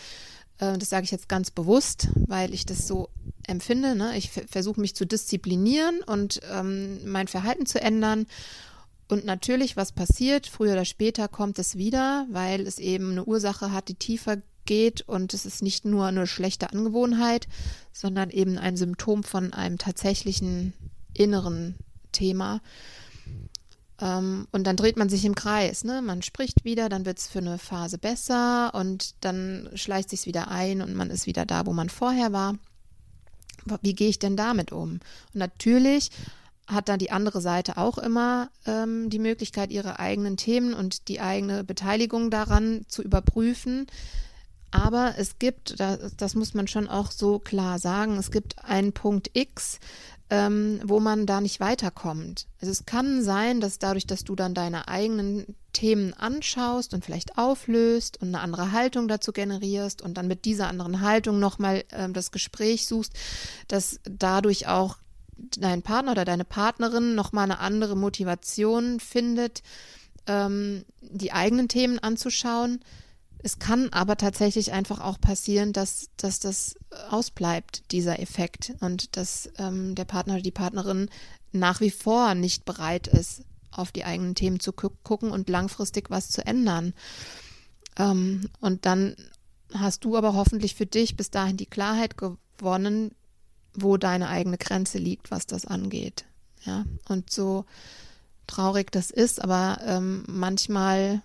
Äh, 0.59 0.79
das 0.79 0.91
sage 0.91 1.05
ich 1.05 1.11
jetzt 1.11 1.29
ganz 1.29 1.51
bewusst, 1.51 2.09
weil 2.15 2.55
ich 2.55 2.67
das 2.67 2.87
so 2.87 3.09
empfinde. 3.47 3.95
Ne? 3.95 4.17
Ich 4.17 4.31
versuche 4.31 4.81
mich 4.81 4.95
zu 4.95 5.07
disziplinieren 5.07 6.01
und 6.07 6.41
ähm, 6.51 7.01
mein 7.11 7.29
Verhalten 7.29 7.67
zu 7.67 7.81
ändern. 7.81 8.27
Und 9.09 9.25
natürlich, 9.25 9.77
was 9.77 9.93
passiert, 9.93 10.47
früher 10.47 10.73
oder 10.73 10.85
später 10.85 11.29
kommt 11.29 11.59
es 11.59 11.77
wieder, 11.77 12.27
weil 12.31 12.67
es 12.67 12.79
eben 12.79 13.13
eine 13.13 13.25
Ursache 13.25 13.71
hat, 13.71 13.89
die 13.89 13.95
tiefer 13.95 14.39
geht 14.65 15.03
und 15.03 15.35
es 15.35 15.45
ist 15.45 15.63
nicht 15.63 15.85
nur 15.85 16.07
eine 16.07 16.27
schlechte 16.27 16.73
Angewohnheit, 16.73 17.47
sondern 17.93 18.31
eben 18.31 18.57
ein 18.57 18.79
Symptom 18.79 19.23
von 19.23 19.53
einem 19.53 19.77
tatsächlichen 19.77 20.73
inneren 21.13 21.77
Thema. 22.13 22.61
Ähm, 24.05 24.47
und 24.53 24.67
dann 24.67 24.77
dreht 24.77 24.97
man 24.97 25.09
sich 25.09 25.25
im 25.25 25.35
Kreis. 25.35 25.83
Ne? 25.83 26.03
Man 26.03 26.23
spricht 26.23 26.65
wieder, 26.65 26.89
dann 26.89 27.07
wird 27.07 27.19
es 27.19 27.27
für 27.27 27.39
eine 27.39 27.59
Phase 27.59 27.99
besser 27.99 28.73
und 28.75 29.15
dann 29.23 29.71
schleicht 29.75 30.11
sich 30.11 30.27
wieder 30.27 30.49
ein 30.49 30.83
und 30.83 30.95
man 30.95 31.11
ist 31.11 31.27
wieder 31.27 31.47
da, 31.47 31.67
wo 31.67 31.73
man 31.73 31.89
vorher 31.89 32.33
war. 32.33 32.55
Wie 33.81 33.95
gehe 33.95 34.11
ich 34.11 34.19
denn 34.19 34.37
damit 34.37 34.73
um? 34.73 34.91
Und 34.91 35.01
natürlich 35.33 36.11
hat 36.67 36.89
dann 36.89 36.99
die 36.99 37.11
andere 37.11 37.41
Seite 37.41 37.79
auch 37.79 37.97
immer 37.97 38.51
ähm, 38.67 39.09
die 39.09 39.19
Möglichkeit, 39.19 39.71
ihre 39.71 39.99
eigenen 39.99 40.37
Themen 40.37 40.75
und 40.75 41.09
die 41.09 41.21
eigene 41.21 41.65
Beteiligung 41.65 42.31
daran 42.31 42.85
zu 42.89 43.03
überprüfen. 43.03 43.87
Aber 44.75 45.15
es 45.19 45.39
gibt, 45.39 45.79
das, 45.79 46.17
das 46.17 46.35
muss 46.35 46.53
man 46.53 46.67
schon 46.67 46.89
auch 46.89 47.13
so 47.13 47.39
klar 47.39 47.79
sagen, 47.79 48.17
es 48.17 48.33
gibt 48.33 48.65
einen 48.65 48.93
Punkt 48.93 49.31
X, 49.33 49.79
ähm, 50.31 50.81
wo 50.83 50.99
man 50.99 51.27
da 51.27 51.41
nicht 51.41 51.61
weiterkommt. 51.61 52.49
Also 52.61 52.73
es 52.73 52.85
kann 52.85 53.23
sein, 53.23 53.61
dass 53.61 53.79
dadurch, 53.79 54.05
dass 54.09 54.25
du 54.25 54.35
dann 54.35 54.53
deine 54.53 54.89
eigenen 54.89 55.55
Themen 55.73 56.13
anschaust 56.13 56.93
und 56.93 57.05
vielleicht 57.05 57.39
auflöst 57.39 58.21
und 58.21 58.29
eine 58.29 58.41
andere 58.41 58.73
Haltung 58.73 59.07
dazu 59.07 59.31
generierst 59.31 60.03
und 60.03 60.15
dann 60.15 60.27
mit 60.27 60.45
dieser 60.45 60.67
anderen 60.67 61.03
Haltung 61.03 61.39
nochmal 61.39 61.85
ähm, 61.93 62.13
das 62.13 62.33
Gespräch 62.33 62.89
suchst, 62.89 63.13
dass 63.69 64.01
dadurch 64.03 64.67
auch 64.67 64.97
dein 65.37 65.83
Partner 65.83 66.13
oder 66.13 66.25
deine 66.25 66.45
Partnerin 66.45 67.15
nochmal 67.15 67.45
eine 67.45 67.61
andere 67.61 67.97
Motivation 67.97 68.99
findet, 68.99 69.63
ähm, 70.27 70.85
die 71.01 71.31
eigenen 71.31 71.69
Themen 71.69 72.01
anzuschauen 72.01 72.81
es 73.45 73.59
kann 73.59 73.91
aber 73.93 74.17
tatsächlich 74.17 74.73
einfach 74.73 75.01
auch 75.01 75.21
passieren, 75.21 75.75
dass, 75.75 76.09
dass 76.17 76.41
das 76.41 76.77
ausbleibt, 77.11 77.93
dieser 77.93 78.19
Effekt, 78.19 78.73
und 78.81 79.19
dass 79.19 79.51
ähm, 79.59 79.95
der 79.95 80.07
Partner 80.07 80.35
oder 80.35 80.43
die 80.43 80.51
Partnerin 80.51 81.11
nach 81.53 81.83
wie 81.83 81.91
vor 81.91 82.35
nicht 82.35 82.65
bereit 82.65 83.07
ist, 83.07 83.43
auf 83.71 83.93
die 83.93 84.07
eigenen 84.07 84.35
Themen 84.35 84.61
zu 84.61 84.73
gu 84.73 84.89
gucken 85.03 85.31
und 85.31 85.51
langfristig 85.51 86.09
was 86.09 86.31
zu 86.31 86.47
ändern. 86.47 86.95
Ähm, 87.99 88.49
und 88.61 88.87
dann 88.87 89.15
hast 89.75 90.07
du 90.07 90.17
aber 90.17 90.33
hoffentlich 90.33 90.75
für 90.75 90.87
dich 90.87 91.15
bis 91.15 91.31
dahin 91.31 91.59
die 91.59 91.67
Klarheit 91.67 92.17
gewonnen, 92.17 93.11
wo 93.75 93.99
deine 93.99 94.31
eigene 94.31 94.57
Grenze 94.57 94.97
liegt, 94.97 95.31
was 95.31 95.47
das 95.47 95.67
angeht. 95.67 96.25
Ja, 96.65 96.87
und 97.11 97.31
so 97.31 97.67
traurig 98.47 98.91
das 98.91 99.11
ist, 99.11 99.43
aber 99.43 99.81
ähm, 99.85 100.25
manchmal 100.29 101.21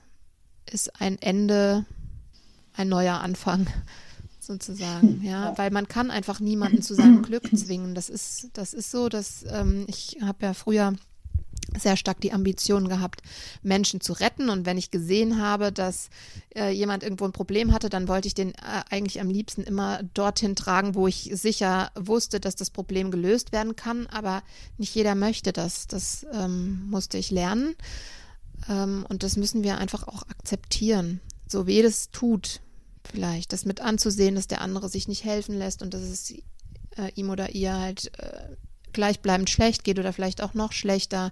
ist 0.65 0.99
ein 0.99 1.17
Ende 1.21 1.85
ein 2.79 2.89
neuer 2.89 3.19
Anfang 3.19 3.67
sozusagen, 4.39 5.21
ja, 5.23 5.55
weil 5.57 5.69
man 5.69 5.87
kann 5.87 6.09
einfach 6.09 6.39
niemanden 6.39 6.81
zu 6.81 6.95
seinem 6.95 7.21
Glück 7.21 7.49
zwingen. 7.55 7.93
Das 7.93 8.09
ist, 8.09 8.49
das 8.53 8.73
ist 8.73 8.89
so, 8.89 9.09
dass 9.09 9.45
ähm, 9.47 9.85
ich 9.87 10.17
habe 10.21 10.45
ja 10.45 10.53
früher 10.53 10.93
sehr 11.77 11.97
stark 11.97 12.19
die 12.21 12.33
Ambition 12.33 12.87
gehabt, 12.87 13.21
Menschen 13.61 14.01
zu 14.01 14.13
retten. 14.13 14.49
Und 14.49 14.65
wenn 14.65 14.77
ich 14.77 14.91
gesehen 14.91 15.39
habe, 15.39 15.71
dass 15.71 16.09
äh, 16.55 16.71
jemand 16.71 17.03
irgendwo 17.03 17.25
ein 17.25 17.31
Problem 17.31 17.73
hatte, 17.73 17.89
dann 17.89 18.07
wollte 18.07 18.27
ich 18.27 18.33
den 18.33 18.53
äh, 18.55 18.81
eigentlich 18.89 19.19
am 19.21 19.29
liebsten 19.29 19.63
immer 19.63 20.01
dorthin 20.13 20.55
tragen, 20.55 20.95
wo 20.95 21.05
ich 21.05 21.29
sicher 21.33 21.91
wusste, 21.95 22.39
dass 22.39 22.55
das 22.55 22.71
Problem 22.71 23.11
gelöst 23.11 23.51
werden 23.51 23.75
kann. 23.75 24.07
Aber 24.07 24.41
nicht 24.77 24.95
jeder 24.95 25.13
möchte 25.13 25.53
das. 25.53 25.85
Das 25.85 26.25
ähm, 26.33 26.89
musste 26.89 27.17
ich 27.17 27.29
lernen. 27.29 27.75
Ähm, 28.67 29.05
und 29.07 29.23
das 29.23 29.37
müssen 29.37 29.63
wir 29.63 29.77
einfach 29.77 30.07
auch 30.07 30.23
akzeptieren. 30.23 31.19
So 31.47 31.67
weh 31.67 31.81
das 31.81 32.11
tut, 32.11 32.61
vielleicht 33.11 33.53
das 33.53 33.65
mit 33.65 33.81
anzusehen, 33.81 34.35
dass 34.35 34.47
der 34.47 34.61
andere 34.61 34.89
sich 34.89 35.07
nicht 35.07 35.23
helfen 35.23 35.57
lässt 35.57 35.81
und 35.81 35.93
dass 35.93 36.01
es 36.01 36.31
äh, 36.31 37.11
ihm 37.15 37.29
oder 37.29 37.49
ihr 37.55 37.73
halt 37.73 38.11
äh, 38.19 38.55
gleichbleibend 38.93 39.49
schlecht 39.49 39.83
geht 39.83 39.99
oder 39.99 40.13
vielleicht 40.13 40.41
auch 40.41 40.53
noch 40.53 40.71
schlechter. 40.71 41.31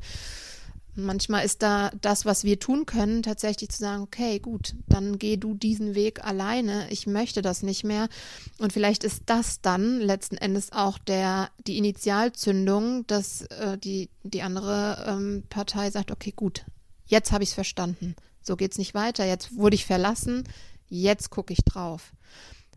Manchmal 0.99 1.45
ist 1.45 1.61
da 1.61 1.91
das, 2.01 2.25
was 2.25 2.43
wir 2.43 2.59
tun 2.59 2.87
können, 2.87 3.21
tatsächlich 3.21 3.69
zu 3.69 3.77
sagen, 3.77 4.01
okay, 4.01 4.39
gut, 4.39 4.73
dann 4.87 5.19
geh 5.19 5.37
du 5.37 5.53
diesen 5.53 5.93
Weg 5.93 6.25
alleine. 6.25 6.89
Ich 6.89 7.05
möchte 7.05 7.43
das 7.43 7.61
nicht 7.61 7.83
mehr. 7.83 8.09
Und 8.57 8.73
vielleicht 8.73 9.03
ist 9.03 9.23
das 9.27 9.61
dann 9.61 9.99
letzten 9.99 10.37
Endes 10.37 10.71
auch 10.71 10.97
der, 10.97 11.51
die 11.67 11.77
Initialzündung, 11.77 13.05
dass 13.05 13.43
äh, 13.43 13.77
die, 13.77 14.09
die 14.23 14.41
andere 14.41 15.05
ähm, 15.07 15.43
Partei 15.49 15.91
sagt, 15.91 16.09
okay, 16.09 16.33
gut, 16.35 16.65
jetzt 17.05 17.31
habe 17.31 17.43
ich 17.43 17.49
es 17.49 17.55
verstanden. 17.55 18.15
So 18.41 18.55
geht 18.55 18.71
es 18.71 18.79
nicht 18.79 18.95
weiter. 18.95 19.23
Jetzt 19.23 19.55
wurde 19.55 19.75
ich 19.75 19.85
verlassen 19.85 20.45
jetzt 20.89 21.29
gucke 21.29 21.53
ich 21.53 21.63
drauf. 21.63 22.13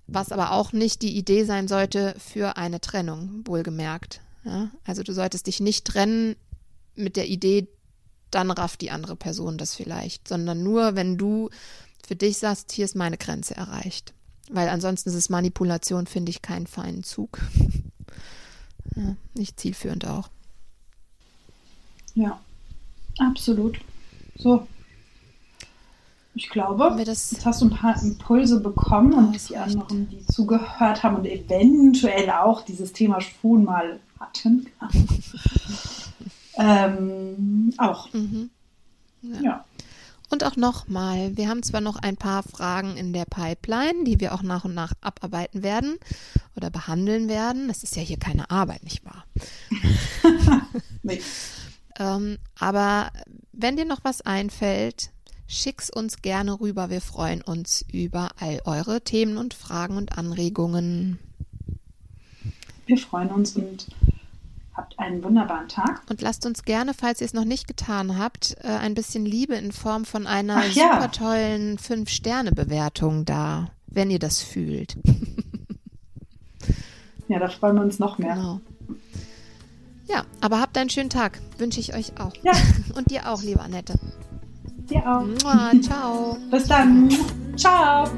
Was 0.07 0.33
aber 0.33 0.53
auch 0.53 0.73
nicht 0.73 1.03
die 1.03 1.16
Idee 1.16 1.44
sein 1.44 1.68
sollte 1.68 2.16
für 2.18 2.57
eine 2.57 2.81
Trennung, 2.81 3.42
wohlgemerkt. 3.44 4.20
Ja? 4.44 4.70
Also 4.85 5.03
du 5.03 5.12
solltest 5.12 5.46
dich 5.46 5.61
nicht 5.61 5.85
trennen 5.85 6.37
mit 6.96 7.16
der 7.16 7.29
Idee, 7.29 7.68
dann 8.31 8.51
rafft 8.51 8.81
die 8.81 8.90
andere 8.90 9.16
Person 9.16 9.59
das 9.59 9.75
vielleicht, 9.75 10.29
sondern 10.29 10.62
nur, 10.62 10.96
wenn 10.96 11.16
du 11.16 11.51
für 12.07 12.16
dich 12.16 12.38
sagst, 12.38 12.73
hier 12.73 12.85
ist 12.85 12.96
meine 12.96 13.18
Grenze 13.18 13.57
erreicht. 13.57 14.12
Weil 14.51 14.68
ansonsten 14.68 15.11
ist 15.11 15.14
es 15.14 15.29
Manipulation, 15.29 16.07
finde 16.07 16.31
ich, 16.31 16.42
keinen 16.42 16.66
feinen 16.66 17.05
Zug. 17.05 17.38
ja, 18.96 19.16
nicht 19.35 19.61
zielführend 19.61 20.07
auch. 20.07 20.29
Ja, 22.14 22.40
absolut. 23.18 23.79
So, 24.37 24.66
ich 26.35 26.49
glaube, 26.49 26.95
jetzt 26.99 27.45
hast 27.45 27.61
du 27.61 27.66
ein 27.66 27.71
paar 27.71 28.01
Impulse 28.03 28.61
bekommen 28.61 29.12
und 29.12 29.49
die 29.49 29.57
anderen, 29.57 30.09
die 30.09 30.25
zugehört 30.27 31.03
haben 31.03 31.16
und 31.16 31.27
eventuell 31.27 32.31
auch 32.31 32.62
dieses 32.62 32.93
Thema 32.93 33.21
schon 33.21 33.64
mal 33.64 33.99
hatten, 34.21 34.66
ähm, 36.57 37.75
auch. 37.79 38.12
Mhm. 38.12 38.51
Ja. 39.23 39.40
ja. 39.40 39.64
Und 40.31 40.45
auch 40.45 40.55
nochmal, 40.55 41.37
wir 41.37 41.49
haben 41.49 41.64
zwar 41.64 41.81
noch 41.81 41.97
ein 41.97 42.16
paar 42.16 42.45
Fragen 42.45 42.97
in 42.97 43.12
der 43.12 43.25
Pipeline, 43.25 44.05
die 44.05 44.21
wir 44.21 44.33
auch 44.33 44.43
nach 44.43 44.64
und 44.64 44.75
nach 44.75 44.93
abarbeiten 45.01 45.64
werden 45.64 45.97
oder 46.57 46.71
behandeln 46.71 47.29
werden. 47.29 47.66
Das 47.66 47.83
ist 47.83 47.97
ja 47.97 48.03
hier 48.03 48.19
keine 48.19 48.49
Arbeit, 48.49 48.85
nicht 48.85 49.05
wahr? 49.05 49.25
nee. 51.03 51.21
ähm, 51.99 52.38
aber 52.61 53.11
wenn 53.53 53.77
dir 53.77 53.85
noch 53.85 54.05
was 54.05 54.21
einfällt, 54.21 55.11
Schick's 55.53 55.91
uns 55.91 56.23
gerne 56.23 56.61
rüber. 56.61 56.91
Wir 56.91 57.01
freuen 57.01 57.43
uns 57.43 57.85
über 57.93 58.29
all 58.39 58.63
eure 58.67 59.01
Themen 59.01 59.37
und 59.37 59.53
Fragen 59.53 59.97
und 59.97 60.17
Anregungen. 60.17 61.19
Wir 62.87 62.97
freuen 62.97 63.31
uns 63.31 63.57
und 63.57 63.89
habt 64.77 64.97
einen 65.01 65.25
wunderbaren 65.25 65.67
Tag. 65.67 66.03
Und 66.09 66.23
lasst 66.23 66.47
uns 66.47 66.63
gerne, 66.63 66.95
falls 66.95 67.21
ihr 67.21 67.25
es 67.25 67.35
noch 67.35 67.45
nicht 67.45 67.67
getan 67.67 68.17
habt, 68.17 68.59
äh, 68.63 68.69
ein 68.69 68.95
bisschen 68.95 69.27
Liebe 69.27 69.57
in 69.57 69.73
Form 69.73 70.05
von 70.05 70.29
einer 70.29 70.65
ja. 70.67 70.93
super 70.93 71.11
tollen 71.11 71.79
5-Sterne-Bewertung 71.79 73.25
da, 73.25 73.73
wenn 73.89 74.09
ihr 74.09 74.21
das 74.21 74.41
fühlt. 74.41 74.99
ja, 77.27 77.41
da 77.41 77.49
freuen 77.49 77.75
wir 77.75 77.83
uns 77.83 77.99
noch 77.99 78.19
mehr. 78.19 78.37
Genau. 78.37 78.61
Ja, 80.07 80.25
aber 80.41 80.61
habt 80.61 80.79
einen 80.79 80.91
schönen 80.91 81.11
Tag. 81.11 81.41
Wünsche 81.59 81.81
ich 81.81 81.93
euch 81.93 82.21
auch. 82.21 82.35
Ja. 82.45 82.53
Und 82.95 83.11
dir 83.11 83.29
auch, 83.29 83.43
liebe 83.43 83.61
Annette. 83.61 83.99
Dir 84.90 85.07
auch. 85.07 85.22
Mua, 85.22 85.70
ciao. 85.81 86.37
Bis 86.50 86.66
dann. 86.66 87.09
Ciao. 87.57 88.09